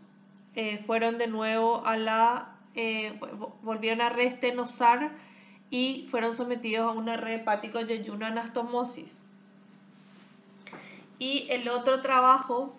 eh, 0.56 0.78
fueron 0.78 1.18
de 1.18 1.28
nuevo 1.28 1.86
a 1.86 1.98
la, 1.98 2.56
eh, 2.76 3.18
volvieron 3.64 4.02
a 4.02 4.10
restenosar 4.10 5.12
y 5.70 6.06
fueron 6.10 6.36
sometidos 6.36 6.88
a 6.88 6.92
una 6.92 7.18
red 7.18 7.42
hepático 7.42 7.82
yeyuno 7.82 8.26
anastomosis. 8.26 9.22
Y 11.20 11.48
el 11.50 11.68
otro 11.68 12.02
trabajo, 12.02 12.74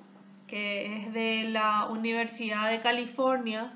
que 0.47 0.97
es 0.97 1.13
de 1.13 1.45
la 1.45 1.87
Universidad 1.87 2.71
de 2.71 2.81
California, 2.81 3.73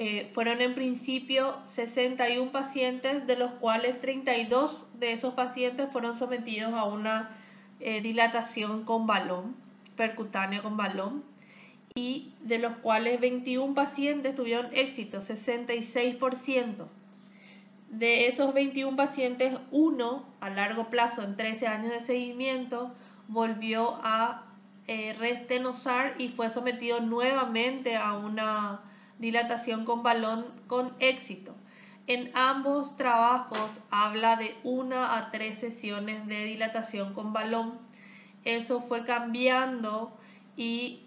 eh, 0.00 0.30
fueron 0.32 0.60
en 0.60 0.74
principio 0.74 1.56
61 1.64 2.52
pacientes, 2.52 3.26
de 3.26 3.34
los 3.34 3.50
cuales 3.54 4.00
32 4.00 4.86
de 4.94 5.10
esos 5.10 5.34
pacientes 5.34 5.90
fueron 5.90 6.14
sometidos 6.14 6.72
a 6.72 6.84
una 6.84 7.36
eh, 7.80 8.00
dilatación 8.00 8.84
con 8.84 9.08
balón, 9.08 9.56
percutáneo 9.96 10.62
con 10.62 10.76
balón, 10.76 11.24
y 11.96 12.32
de 12.42 12.58
los 12.58 12.76
cuales 12.76 13.18
21 13.18 13.74
pacientes 13.74 14.36
tuvieron 14.36 14.68
éxito, 14.72 15.18
66%. 15.18 16.86
De 17.90 18.28
esos 18.28 18.54
21 18.54 18.96
pacientes, 18.96 19.56
uno 19.72 20.26
a 20.38 20.48
largo 20.48 20.90
plazo, 20.90 21.24
en 21.24 21.36
13 21.36 21.66
años 21.66 21.90
de 21.90 22.00
seguimiento, 22.00 22.94
volvió 23.26 23.98
a 24.04 24.44
eh, 24.86 25.16
y 26.18 26.28
fue 26.28 26.50
sometido 26.50 27.00
nuevamente 27.00 27.96
a 27.96 28.16
una 28.16 28.82
dilatación 29.18 29.84
con 29.84 30.02
balón 30.02 30.46
con 30.66 30.94
éxito. 30.98 31.54
En 32.06 32.30
ambos 32.34 32.96
trabajos 32.96 33.80
habla 33.90 34.36
de 34.36 34.56
una 34.64 35.16
a 35.16 35.30
tres 35.30 35.58
sesiones 35.58 36.26
de 36.26 36.44
dilatación 36.44 37.12
con 37.12 37.32
balón. 37.32 37.78
Eso 38.44 38.80
fue 38.80 39.04
cambiando 39.04 40.16
y, 40.56 41.02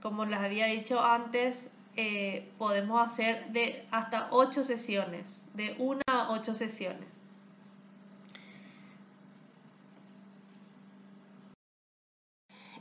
como 0.00 0.24
les 0.26 0.38
había 0.38 0.66
dicho 0.66 1.02
antes, 1.04 1.68
eh, 1.96 2.52
podemos 2.58 3.02
hacer 3.02 3.52
de 3.52 3.86
hasta 3.90 4.28
ocho 4.30 4.64
sesiones 4.64 5.40
de 5.54 5.74
una 5.78 6.02
a 6.06 6.30
ocho 6.30 6.54
sesiones. 6.54 7.08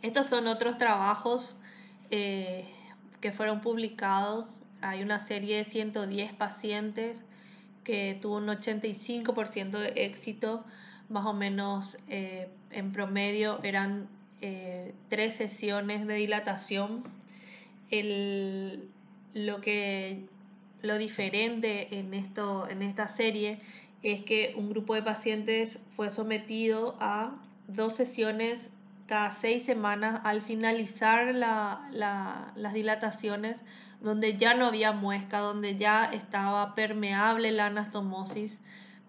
Estos 0.01 0.27
son 0.27 0.47
otros 0.47 0.77
trabajos 0.77 1.55
eh, 2.11 2.67
que 3.21 3.31
fueron 3.31 3.61
publicados. 3.61 4.59
Hay 4.83 5.01
una 5.01 5.17
serie 5.19 5.57
de 5.57 5.63
110 5.63 6.33
pacientes 6.33 7.23
que 7.83 8.17
tuvo 8.21 8.37
un 8.37 8.47
85% 8.47 9.71
de 9.79 10.05
éxito, 10.05 10.65
más 11.09 11.25
o 11.25 11.33
menos 11.33 11.97
eh, 12.09 12.49
en 12.71 12.91
promedio 12.91 13.61
eran 13.63 14.07
eh, 14.41 14.93
tres 15.09 15.35
sesiones 15.35 16.05
de 16.05 16.15
dilatación. 16.15 17.03
lo 19.33 19.61
que 19.61 20.27
lo 20.81 20.97
diferente 20.97 21.97
en, 21.97 22.13
esto, 22.13 22.67
en 22.69 22.81
esta 22.81 23.07
serie 23.07 23.59
es 24.03 24.21
que 24.25 24.53
un 24.57 24.69
grupo 24.69 24.95
de 24.95 25.01
pacientes 25.01 25.79
fue 25.89 26.09
sometido 26.09 26.97
a 26.99 27.31
dos 27.69 27.95
sesiones 27.95 28.69
cada 29.07 29.31
seis 29.31 29.63
semanas 29.63 30.21
al 30.23 30.41
finalizar 30.41 31.33
las 31.35 32.73
dilataciones, 32.73 33.61
donde 34.03 34.37
ya 34.37 34.53
no 34.53 34.65
había 34.65 34.91
muesca, 34.91 35.39
donde 35.39 35.77
ya 35.77 36.03
estaba 36.05 36.75
permeable 36.75 37.51
la 37.53 37.67
anastomosis, 37.67 38.59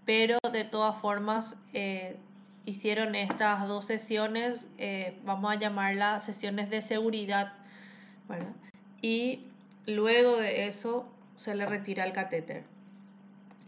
pero 0.04 0.38
de 0.52 0.64
todas 0.64 0.96
formas 1.00 1.56
eh, 1.72 2.16
hicieron 2.64 3.16
estas 3.16 3.66
dos 3.66 3.84
sesiones, 3.84 4.66
eh, 4.78 5.18
vamos 5.24 5.50
a 5.50 5.58
llamarlas 5.58 6.24
sesiones 6.24 6.70
de 6.70 6.80
seguridad, 6.80 7.52
y 9.02 9.40
luego 9.86 10.36
de 10.36 10.68
eso 10.68 11.06
se 11.34 11.56
le 11.56 11.66
retira 11.66 12.04
el 12.04 12.12
catéter. 12.12 12.62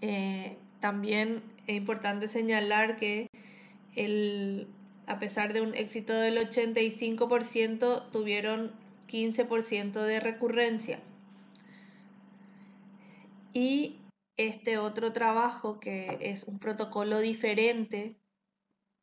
Eh, 0.01 0.57
también 0.79 1.43
es 1.67 1.77
importante 1.77 2.29
señalar 2.29 2.97
que 2.97 3.29
el, 3.97 4.69
a 5.07 5.19
pesar 5.19 5.53
de 5.53 5.61
un 5.61 5.75
éxito 5.75 6.13
del 6.15 6.39
85%, 6.39 8.11
tuvieron 8.13 8.71
15% 9.09 10.03
de 10.03 10.21
recurrencia. 10.21 11.01
Y 13.57 14.03
este 14.37 14.77
otro 14.77 15.15
trabajo, 15.15 15.81
que 15.81 16.19
es 16.21 16.45
un 16.45 16.59
protocolo 16.59 17.21
diferente, 17.21 18.21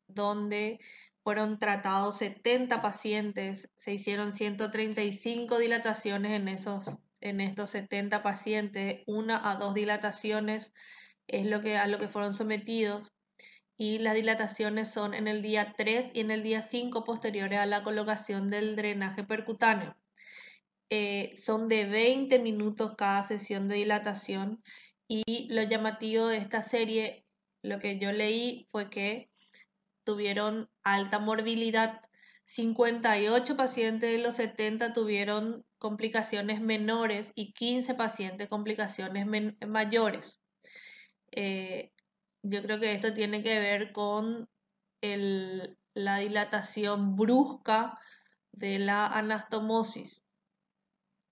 donde 0.07 0.79
fueron 1.23 1.57
tratados 1.57 2.17
70 2.17 2.79
pacientes, 2.79 3.71
se 3.75 3.95
hicieron 3.95 4.31
135 4.31 5.57
dilataciones 5.57 6.33
en, 6.33 6.47
esos, 6.49 6.99
en 7.19 7.41
estos 7.41 7.71
70 7.71 8.21
pacientes, 8.21 9.01
una 9.07 9.49
a 9.49 9.55
dos 9.55 9.73
dilataciones 9.73 10.71
es 11.25 11.47
lo 11.47 11.61
que, 11.61 11.77
a 11.77 11.87
lo 11.87 11.97
que 11.97 12.07
fueron 12.07 12.35
sometidos 12.35 13.11
y 13.75 13.97
las 13.97 14.13
dilataciones 14.13 14.93
son 14.93 15.15
en 15.15 15.27
el 15.27 15.41
día 15.41 15.73
3 15.75 16.11
y 16.13 16.19
en 16.19 16.29
el 16.29 16.43
día 16.43 16.61
5 16.61 17.03
posteriores 17.03 17.57
a 17.57 17.65
la 17.65 17.81
colocación 17.81 18.49
del 18.49 18.75
drenaje 18.75 19.23
percutáneo. 19.23 19.95
Eh, 20.95 21.35
son 21.35 21.67
de 21.67 21.85
20 21.85 22.37
minutos 22.37 22.93
cada 22.95 23.23
sesión 23.23 23.67
de 23.67 23.77
dilatación 23.77 24.61
y 25.07 25.51
lo 25.51 25.63
llamativo 25.63 26.27
de 26.27 26.37
esta 26.37 26.61
serie, 26.61 27.25
lo 27.63 27.79
que 27.79 27.97
yo 27.97 28.11
leí 28.11 28.67
fue 28.71 28.91
que 28.91 29.31
tuvieron 30.03 30.69
alta 30.83 31.17
morbilidad. 31.17 31.99
58 32.43 33.57
pacientes 33.57 34.11
de 34.11 34.19
los 34.19 34.35
70 34.35 34.93
tuvieron 34.93 35.65
complicaciones 35.79 36.61
menores 36.61 37.31
y 37.33 37.53
15 37.53 37.95
pacientes 37.95 38.47
complicaciones 38.47 39.25
mayores. 39.67 40.41
Eh, 41.31 41.91
yo 42.43 42.61
creo 42.61 42.79
que 42.79 42.93
esto 42.93 43.15
tiene 43.15 43.41
que 43.41 43.59
ver 43.59 43.93
con 43.93 44.47
la 45.01 46.17
dilatación 46.19 47.15
brusca 47.15 47.97
de 48.51 48.77
la 48.77 49.07
anastomosis. 49.07 50.22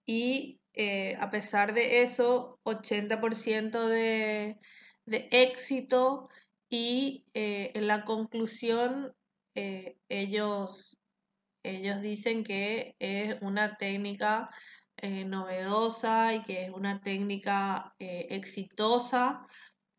Y 0.06 0.60
eh, 0.74 1.16
a 1.20 1.30
pesar 1.30 1.74
de 1.74 2.02
eso, 2.04 2.60
80% 2.64 3.88
de, 3.88 4.58
de, 5.06 5.28
éxito 5.32 6.30
y 6.70 7.26
eh, 7.34 7.72
en 7.76 7.88
la 7.88 8.06
conclusión 8.06 9.14
ellos, 9.54 10.98
ellos 11.64 12.02
dicen 12.02 12.46
que 12.46 12.96
es 13.00 13.36
una 13.42 13.76
técnica 13.76 14.50
novedosa 15.04 16.34
y 16.36 16.42
que 16.44 16.64
es 16.66 16.72
una 16.72 17.02
técnica 17.02 17.94
exitosa 18.00 19.46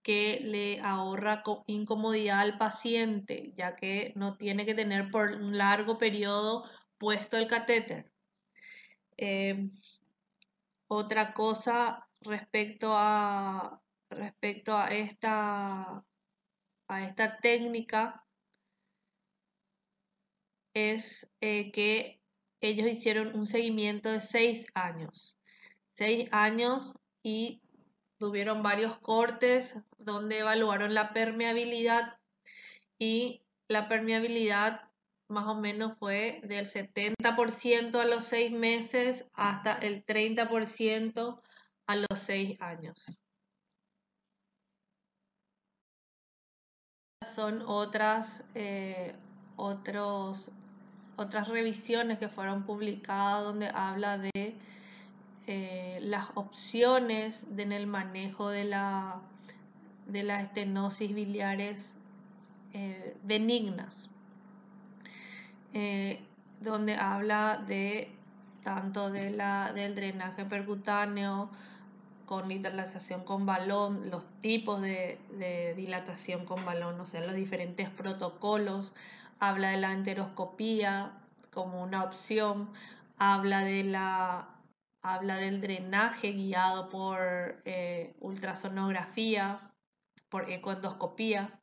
que 0.03 0.41
le 0.43 0.81
ahorra 0.81 1.43
incomodidad 1.67 2.41
al 2.41 2.59
paciente, 2.59 3.53
ya 3.57 3.77
que 3.77 4.13
no 4.17 4.37
tiene 4.37 4.67
que 4.67 4.75
tener 4.75 5.11
por 5.11 5.31
un 5.31 5.57
largo 5.57 5.99
periodo 5.99 6.65
puesto 6.99 7.37
el 7.37 7.47
catéter. 7.47 8.12
Em, 9.25 9.71
otra 10.89 11.33
cosa 11.33 12.09
respecto 12.23 12.89
a, 12.91 13.81
respecto 14.11 14.73
a, 14.77 14.89
esta, 14.89 16.05
a 16.89 17.07
esta 17.07 17.37
técnica 17.37 18.27
es 20.75 21.31
eh, 21.41 21.71
que 21.71 22.21
ellos 22.61 22.89
hicieron 22.89 23.37
un 23.37 23.47
seguimiento 23.47 24.11
de 24.11 24.21
seis 24.21 24.67
años. 24.75 25.39
Seis 25.95 26.29
años 26.33 26.93
y 27.23 27.63
tuvieron 28.19 28.65
varios 28.65 28.99
cortes 28.99 29.79
donde 29.99 30.41
evaluaron 30.41 30.95
la 30.95 31.13
permeabilidad 31.13 32.19
y 32.99 33.45
la 33.69 33.89
permeabilidad 33.89 34.92
más 35.33 35.47
o 35.49 35.55
menos 35.55 35.97
fue 35.99 36.41
del 36.45 36.67
70% 36.67 38.01
a 38.01 38.05
los 38.05 38.25
seis 38.25 38.53
meses 38.53 39.25
hasta 39.35 39.73
el 39.73 40.05
30% 40.07 41.41
a 41.87 41.97
los 41.97 42.19
seis 42.19 42.61
años. 42.61 43.19
Son 47.25 47.63
otras, 47.67 48.45
eh, 48.55 49.15
otros, 49.57 50.51
otras 51.17 51.49
revisiones 51.49 52.19
que 52.19 52.29
fueron 52.29 52.65
publicadas 52.65 53.45
donde 53.45 53.69
habla 53.69 54.19
de 54.19 54.57
eh, 55.47 55.99
las 56.03 56.29
opciones 56.35 57.47
en 57.57 57.73
el 57.73 57.87
manejo 57.87 58.49
de 58.51 58.65
la, 58.65 59.21
de 60.07 60.25
las 60.25 60.45
estenosis 60.45 61.15
biliares 61.15 61.95
eh, 62.75 63.17
benignas, 63.23 64.09
eh, 65.73 66.21
donde 66.61 66.95
habla 66.95 67.63
de 67.67 68.11
tanto 68.63 69.11
de 69.11 69.31
la, 69.31 69.73
del 69.73 69.95
drenaje 69.95 70.45
percutáneo 70.45 71.51
con 72.27 72.49
dilatación 72.49 73.25
con 73.25 73.45
balón, 73.45 74.11
los 74.11 74.25
tipos 74.41 74.81
de, 74.81 75.19
dilatación 75.77 76.47
con 76.47 76.65
balón, 76.65 76.99
o 77.01 77.07
sea, 77.07 77.21
los 77.21 77.35
diferentes 77.35 77.91
protocolos, 77.91 78.95
habla 79.39 79.71
de 79.71 79.77
la 79.77 79.93
enteroscopía 79.93 81.13
como 81.53 81.83
una 81.83 82.05
opción, 82.05 82.71
habla 83.19 83.61
de 83.61 83.85
la 83.85 84.49
habla 85.03 85.37
del 85.37 85.61
drenaje 85.61 86.33
guiado 86.33 86.89
por 86.89 87.61
eh, 87.65 88.15
ultrasonografía, 88.21 89.73
por 90.29 90.49
ecoendoscopía. 90.49 91.61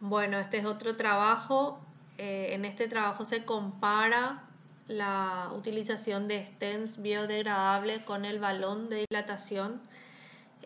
Bueno, 0.00 0.38
este 0.38 0.58
es 0.58 0.64
otro 0.64 0.94
trabajo. 0.94 1.80
Eh, 2.18 2.50
en 2.52 2.64
este 2.64 2.86
trabajo 2.86 3.24
se 3.24 3.44
compara 3.44 4.44
la 4.86 5.50
utilización 5.56 6.28
de 6.28 6.46
stents 6.46 7.02
biodegradables 7.02 8.02
con 8.04 8.24
el 8.24 8.38
balón 8.38 8.88
de 8.88 9.06
dilatación. 9.10 9.80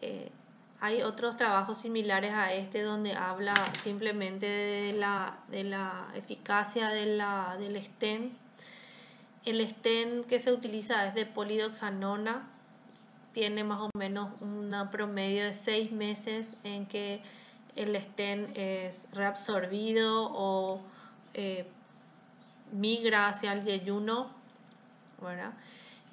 Eh, 0.03 0.31
hay 0.81 1.01
otros 1.01 1.37
trabajos 1.37 1.79
similares 1.79 2.33
a 2.35 2.53
este 2.53 2.83
donde 2.83 3.15
habla 3.15 3.55
simplemente 3.83 4.47
de 4.47 4.93
la, 4.93 5.39
de 5.49 5.65
la 5.65 6.09
eficacia 6.15 6.89
de 6.89 7.07
la, 7.07 7.57
del 7.59 7.83
stent. 7.83 8.35
El 9.47 9.67
stent 9.67 10.27
que 10.27 10.41
se 10.41 10.53
utiliza 10.53 11.07
es 11.07 11.15
de 11.15 11.25
polidoxanona, 11.25 12.51
tiene 13.33 13.65
más 13.65 13.81
o 13.81 13.91
menos 13.97 14.31
un 14.41 14.71
promedio 14.91 15.45
de 15.45 15.55
seis 15.55 15.91
meses 15.91 16.57
en 16.65 16.85
que 16.87 17.23
el 17.77 17.97
stent 18.01 18.57
es 18.57 19.09
reabsorbido 19.13 20.31
o 20.33 20.81
eh, 21.35 21.67
migra 22.73 23.29
hacia 23.29 23.53
el 23.53 23.65
yeyuno, 23.65 24.31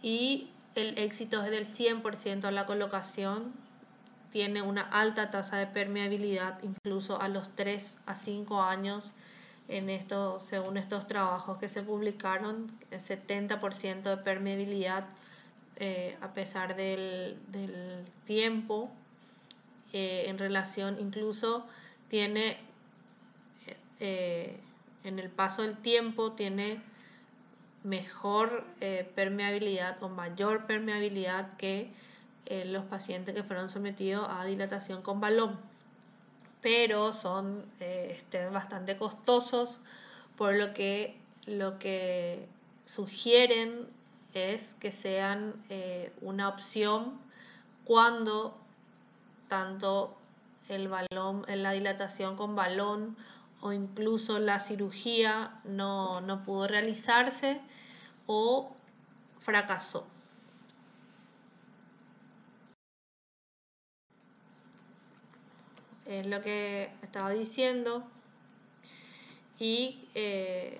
y 0.01 0.49
el 0.75 0.97
éxito 0.99 1.43
es 1.43 1.49
del 1.49 1.65
100% 1.65 2.45
a 2.45 2.51
la 2.51 2.65
colocación 2.65 3.51
tiene 4.31 4.61
una 4.61 4.83
alta 4.83 5.29
tasa 5.29 5.57
de 5.57 5.67
permeabilidad, 5.67 6.61
incluso 6.63 7.19
a 7.19 7.27
los 7.27 7.49
3 7.55 7.97
a 8.05 8.13
5 8.13 8.61
años, 8.61 9.11
en 9.67 9.89
esto, 9.89 10.39
según 10.39 10.77
estos 10.77 11.07
trabajos 11.07 11.57
que 11.57 11.69
se 11.69 11.83
publicaron, 11.83 12.67
el 12.91 12.99
70% 12.99 14.03
de 14.03 14.17
permeabilidad 14.17 15.07
eh, 15.75 16.17
a 16.21 16.33
pesar 16.33 16.75
del, 16.75 17.37
tiempo 18.25 18.91
eh, 19.91 20.25
en 20.27 20.37
relación, 20.37 20.97
incluso 20.99 21.65
tiene, 22.09 22.57
eh, 23.99 24.59
en 25.03 25.17
el 25.17 25.29
paso 25.29 25.63
del 25.63 25.77
tiempo, 25.77 26.33
tiene 26.33 26.81
mejor 27.83 28.65
eh, 28.81 29.09
permeabilidad 29.15 30.01
o 30.03 30.09
mayor 30.09 30.65
permeabilidad 30.65 31.53
que 31.57 31.91
los 32.65 32.83
pacientes 32.85 33.35
que 33.35 33.43
fueron 33.43 33.69
sometidos 33.69 34.25
a 34.27 34.43
dilatación 34.43 35.03
con 35.03 35.21
balón. 35.21 35.59
Pero 36.61 37.13
son 37.13 37.63
este, 37.79 38.47
bastante 38.47 38.97
costosos, 38.97 39.77
por 40.35 40.55
lo 40.55 40.73
que 40.73 41.15
lo 41.45 41.77
que 41.77 42.47
sugieren 42.85 43.87
es 44.33 44.75
que 44.79 44.91
sean 44.91 45.53
una 46.21 46.49
opción 46.49 47.19
cuando 47.85 48.58
tanto 49.49 50.15
el 50.69 50.87
balón, 50.87 51.43
la 51.47 51.71
dilatación 51.71 52.37
con 52.37 52.55
balón 52.55 53.17
o 53.61 53.73
incluso 53.73 54.39
la 54.39 54.59
cirugía 54.59 55.59
no, 55.65 56.21
no 56.21 56.43
pudo 56.43 56.67
realizarse 56.67 57.59
o 58.27 58.73
fracasó. 59.39 60.07
Es 66.05 66.25
lo 66.25 66.41
que 66.41 66.91
estaba 67.03 67.31
diciendo 67.31 68.03
y 69.59 70.07
eh, 70.15 70.79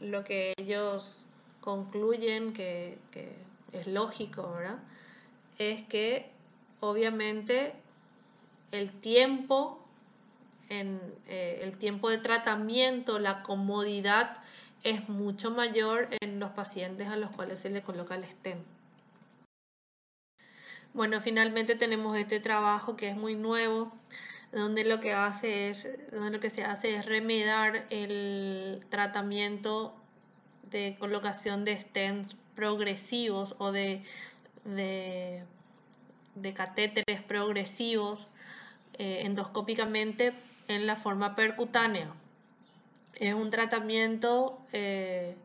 lo 0.00 0.22
que 0.24 0.52
ellos 0.58 1.26
concluyen 1.60 2.52
que, 2.52 2.98
que 3.10 3.34
es 3.72 3.86
lógico, 3.86 4.52
¿verdad? 4.52 4.78
Es 5.58 5.82
que 5.84 6.33
obviamente 6.90 7.74
el 8.70 8.92
tiempo, 8.92 9.78
en, 10.68 11.00
eh, 11.28 11.60
el 11.62 11.76
tiempo 11.78 12.10
de 12.10 12.18
tratamiento, 12.18 13.18
la 13.18 13.42
comodidad 13.42 14.38
es 14.82 15.08
mucho 15.08 15.50
mayor 15.50 16.08
en 16.20 16.40
los 16.40 16.50
pacientes 16.50 17.08
a 17.08 17.16
los 17.16 17.30
cuales 17.30 17.60
se 17.60 17.70
le 17.70 17.82
coloca 17.82 18.14
el 18.14 18.24
stent. 18.24 18.64
Bueno, 20.92 21.20
finalmente 21.20 21.74
tenemos 21.74 22.16
este 22.16 22.38
trabajo 22.38 22.96
que 22.96 23.08
es 23.08 23.16
muy 23.16 23.34
nuevo, 23.34 23.92
donde 24.52 24.84
lo 24.84 25.00
que 25.00 25.12
hace 25.12 25.70
es, 25.70 25.88
donde 26.12 26.30
lo 26.30 26.40
que 26.40 26.50
se 26.50 26.64
hace 26.64 26.96
es 26.96 27.06
remedar 27.06 27.86
el 27.90 28.84
tratamiento 28.90 29.94
de 30.70 30.96
colocación 30.98 31.64
de 31.64 31.80
stents 31.80 32.36
progresivos 32.54 33.56
o 33.58 33.72
de 33.72 34.02
de 34.64 35.44
catéteres 36.54 37.22
progresivos 37.22 38.28
eh, 38.98 39.22
endoscópicamente 39.24 40.32
en 40.68 40.86
la 40.86 40.96
forma 40.96 41.34
percutánea. 41.36 42.12
Es 43.18 43.34
un 43.34 43.50
tratamiento 43.50 44.58
eh, 44.72 45.36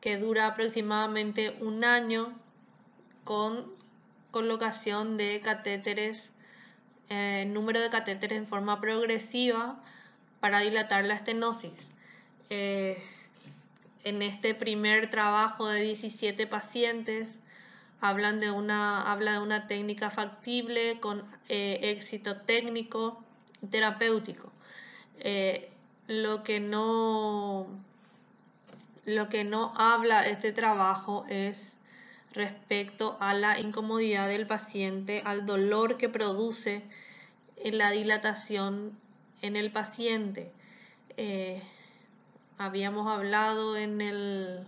que 0.00 0.18
dura 0.18 0.46
aproximadamente 0.46 1.56
un 1.60 1.84
año 1.84 2.32
con 3.24 3.72
colocación 4.30 5.16
de 5.16 5.40
catéteres, 5.40 6.30
eh, 7.08 7.44
número 7.46 7.80
de 7.80 7.90
catéteres 7.90 8.38
en 8.38 8.46
forma 8.46 8.80
progresiva 8.80 9.80
para 10.40 10.60
dilatar 10.60 11.04
la 11.04 11.14
estenosis. 11.14 11.90
en 12.50 14.22
este 14.22 14.54
primer 14.54 15.10
trabajo 15.10 15.68
de 15.68 15.82
17 15.82 16.46
pacientes 16.46 17.38
hablan 18.00 18.40
de 18.40 18.50
una, 18.50 19.10
habla 19.10 19.32
de 19.32 19.38
una 19.40 19.66
técnica 19.66 20.10
factible 20.10 21.00
con 21.00 21.24
eh, 21.48 21.78
éxito 21.82 22.36
técnico 22.36 23.22
terapéutico. 23.70 24.50
Eh, 25.20 25.70
lo, 26.06 26.42
que 26.42 26.60
no, 26.60 27.66
lo 29.04 29.28
que 29.28 29.44
no 29.44 29.72
habla 29.76 30.26
este 30.26 30.52
trabajo 30.52 31.26
es 31.28 31.76
respecto 32.32 33.16
a 33.20 33.34
la 33.34 33.58
incomodidad 33.58 34.28
del 34.28 34.46
paciente, 34.46 35.22
al 35.24 35.46
dolor 35.46 35.98
que 35.98 36.08
produce 36.08 36.82
la 37.64 37.90
dilatación 37.90 38.98
en 39.42 39.56
el 39.56 39.70
paciente. 39.70 40.52
Eh, 41.16 41.62
habíamos 42.56 43.08
hablado 43.08 43.76
en 43.76 44.00
el 44.00 44.66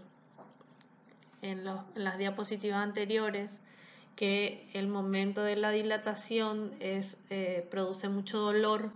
en, 1.43 1.65
las 1.65 2.19
diapositivas 2.19 2.79
anteriores 2.79 3.51
que 4.17 4.69
el 4.73 4.89
momento 4.89 5.43
de 5.43 5.57
la 5.57 5.71
dilatación 5.71 6.73
es, 6.81 7.17
eh, 7.31 7.67
produce 7.71 8.09
mucho 8.09 8.39
dolor 8.39 8.93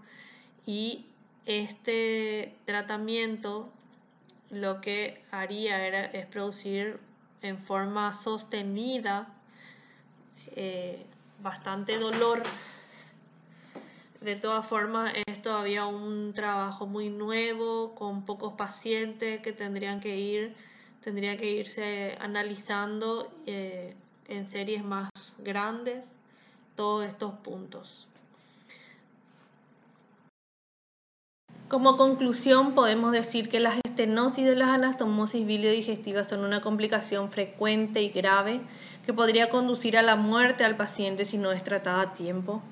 y 0.64 1.07
este 1.47 2.55
tratamiento 2.64 3.70
lo 4.51 4.80
que 4.80 5.22
haría 5.30 5.86
era, 5.86 6.05
es 6.05 6.26
producir 6.26 7.01
en 7.42 7.59
forma 7.59 8.12
sostenida 8.14 9.28
eh, 10.55 11.05
bastante 11.42 11.99
dolor. 11.99 12.42
De 14.20 14.36
todas 14.36 14.66
formas, 14.66 15.12
es 15.26 15.42
todavía 15.42 15.86
un 15.86 16.32
trabajo 16.32 16.86
muy 16.86 17.11
nuevo, 17.11 17.94
con 17.94 18.24
pocos 18.24 18.55
pacientes 18.55 19.40
que 19.40 19.53
tendrían 19.53 20.01
que 20.01 20.16
ir 20.16 20.57
tendría 21.07 21.37
que 21.37 21.49
irse 21.49 22.19
analizando 22.21 23.31
eh, 23.47 23.95
en 24.27 24.45
series 24.45 24.85
más 24.85 25.09
grandes 25.39 26.03
todos 26.75 27.07
estos 27.07 27.33
puntos. 27.45 28.09
Como 31.69 31.97
conclusión, 31.97 32.75
podemos 32.75 33.13
decir 33.13 33.49
que 33.49 33.61
las 33.61 33.77
estenosis 33.87 34.45
de 34.45 34.57
las 34.57 34.71
anastomosis 34.71 35.47
biliodigestivas 35.47 36.29
son 36.29 36.41
una 36.41 36.61
complicación 36.61 37.31
frecuente 37.31 38.03
y 38.03 38.09
grave 38.09 38.61
que 39.05 39.13
podría 39.13 39.49
conducir 39.49 39.97
a 39.97 40.03
la 40.03 40.17
muerte 40.17 40.65
al 40.65 40.77
paciente 40.77 41.25
si 41.25 41.39
no 41.39 41.53
es 41.53 41.63
tratada 41.63 42.01
a 42.01 42.15
tiempo. 42.15 42.63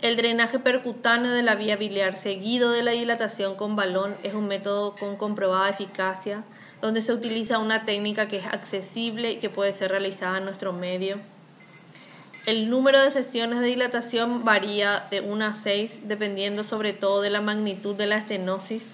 El 0.00 0.16
drenaje 0.16 0.58
percutáneo 0.58 1.30
de 1.30 1.44
la 1.44 1.54
vía 1.54 1.76
biliar 1.76 2.16
seguido 2.16 2.72
de 2.72 2.82
la 2.82 2.90
dilatación 2.90 3.54
con 3.54 3.76
balón 3.76 4.16
es 4.24 4.34
un 4.34 4.48
método 4.48 4.96
con 4.96 5.14
comprobada 5.14 5.68
eficacia 5.68 6.42
donde 6.84 7.00
se 7.00 7.14
utiliza 7.14 7.60
una 7.60 7.86
técnica 7.86 8.28
que 8.28 8.36
es 8.36 8.46
accesible 8.46 9.32
y 9.32 9.36
que 9.38 9.48
puede 9.48 9.72
ser 9.72 9.90
realizada 9.90 10.36
en 10.36 10.44
nuestro 10.44 10.74
medio. 10.74 11.16
El 12.44 12.68
número 12.68 13.00
de 13.02 13.10
sesiones 13.10 13.60
de 13.60 13.68
dilatación 13.68 14.44
varía 14.44 15.06
de 15.10 15.22
1 15.22 15.46
a 15.46 15.54
6 15.54 16.00
dependiendo 16.02 16.62
sobre 16.62 16.92
todo 16.92 17.22
de 17.22 17.30
la 17.30 17.40
magnitud 17.40 17.94
de 17.96 18.06
la 18.06 18.18
estenosis 18.18 18.92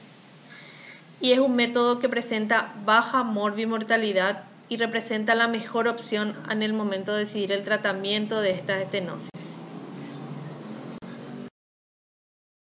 y 1.21 1.33
es 1.33 1.41
un 1.41 1.57
método 1.57 1.99
que 1.99 2.09
presenta 2.09 2.73
baja 2.85 3.25
morbimortalidad 3.25 4.45
y 4.69 4.77
representa 4.77 5.35
la 5.35 5.49
mejor 5.49 5.89
opción 5.89 6.37
en 6.49 6.63
el 6.63 6.73
momento 6.73 7.13
de 7.13 7.19
decidir 7.19 7.51
el 7.51 7.65
tratamiento 7.65 8.41
de 8.41 8.53
estas 8.53 8.83
estenosis. 8.83 9.31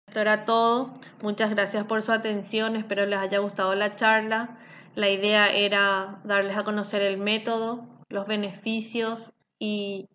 Esto 0.06 0.20
era 0.20 0.44
todo. 0.44 0.94
Muchas 1.22 1.50
gracias 1.50 1.84
por 1.86 2.02
su 2.02 2.12
atención. 2.12 2.76
Espero 2.76 3.04
les 3.04 3.18
haya 3.18 3.40
gustado 3.40 3.74
la 3.74 3.96
charla. 3.96 4.50
La 4.98 5.08
idea 5.10 5.54
era 5.54 6.20
darles 6.24 6.56
a 6.56 6.64
conocer 6.64 7.02
el 7.02 7.18
método, 7.18 8.04
los 8.08 8.26
beneficios 8.26 9.32
y 9.56 10.08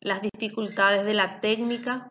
las 0.00 0.22
dificultades 0.22 1.04
de 1.04 1.12
la 1.12 1.42
técnica. 1.42 2.10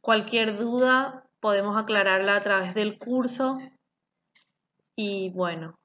Cualquier 0.00 0.56
duda 0.56 1.28
podemos 1.40 1.76
aclararla 1.76 2.36
a 2.36 2.42
través 2.42 2.74
del 2.74 2.96
curso. 2.96 3.58
Y 4.94 5.30
bueno, 5.30 5.80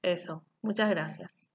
eso. 0.00 0.44
Muchas 0.62 0.88
gracias. 0.88 1.49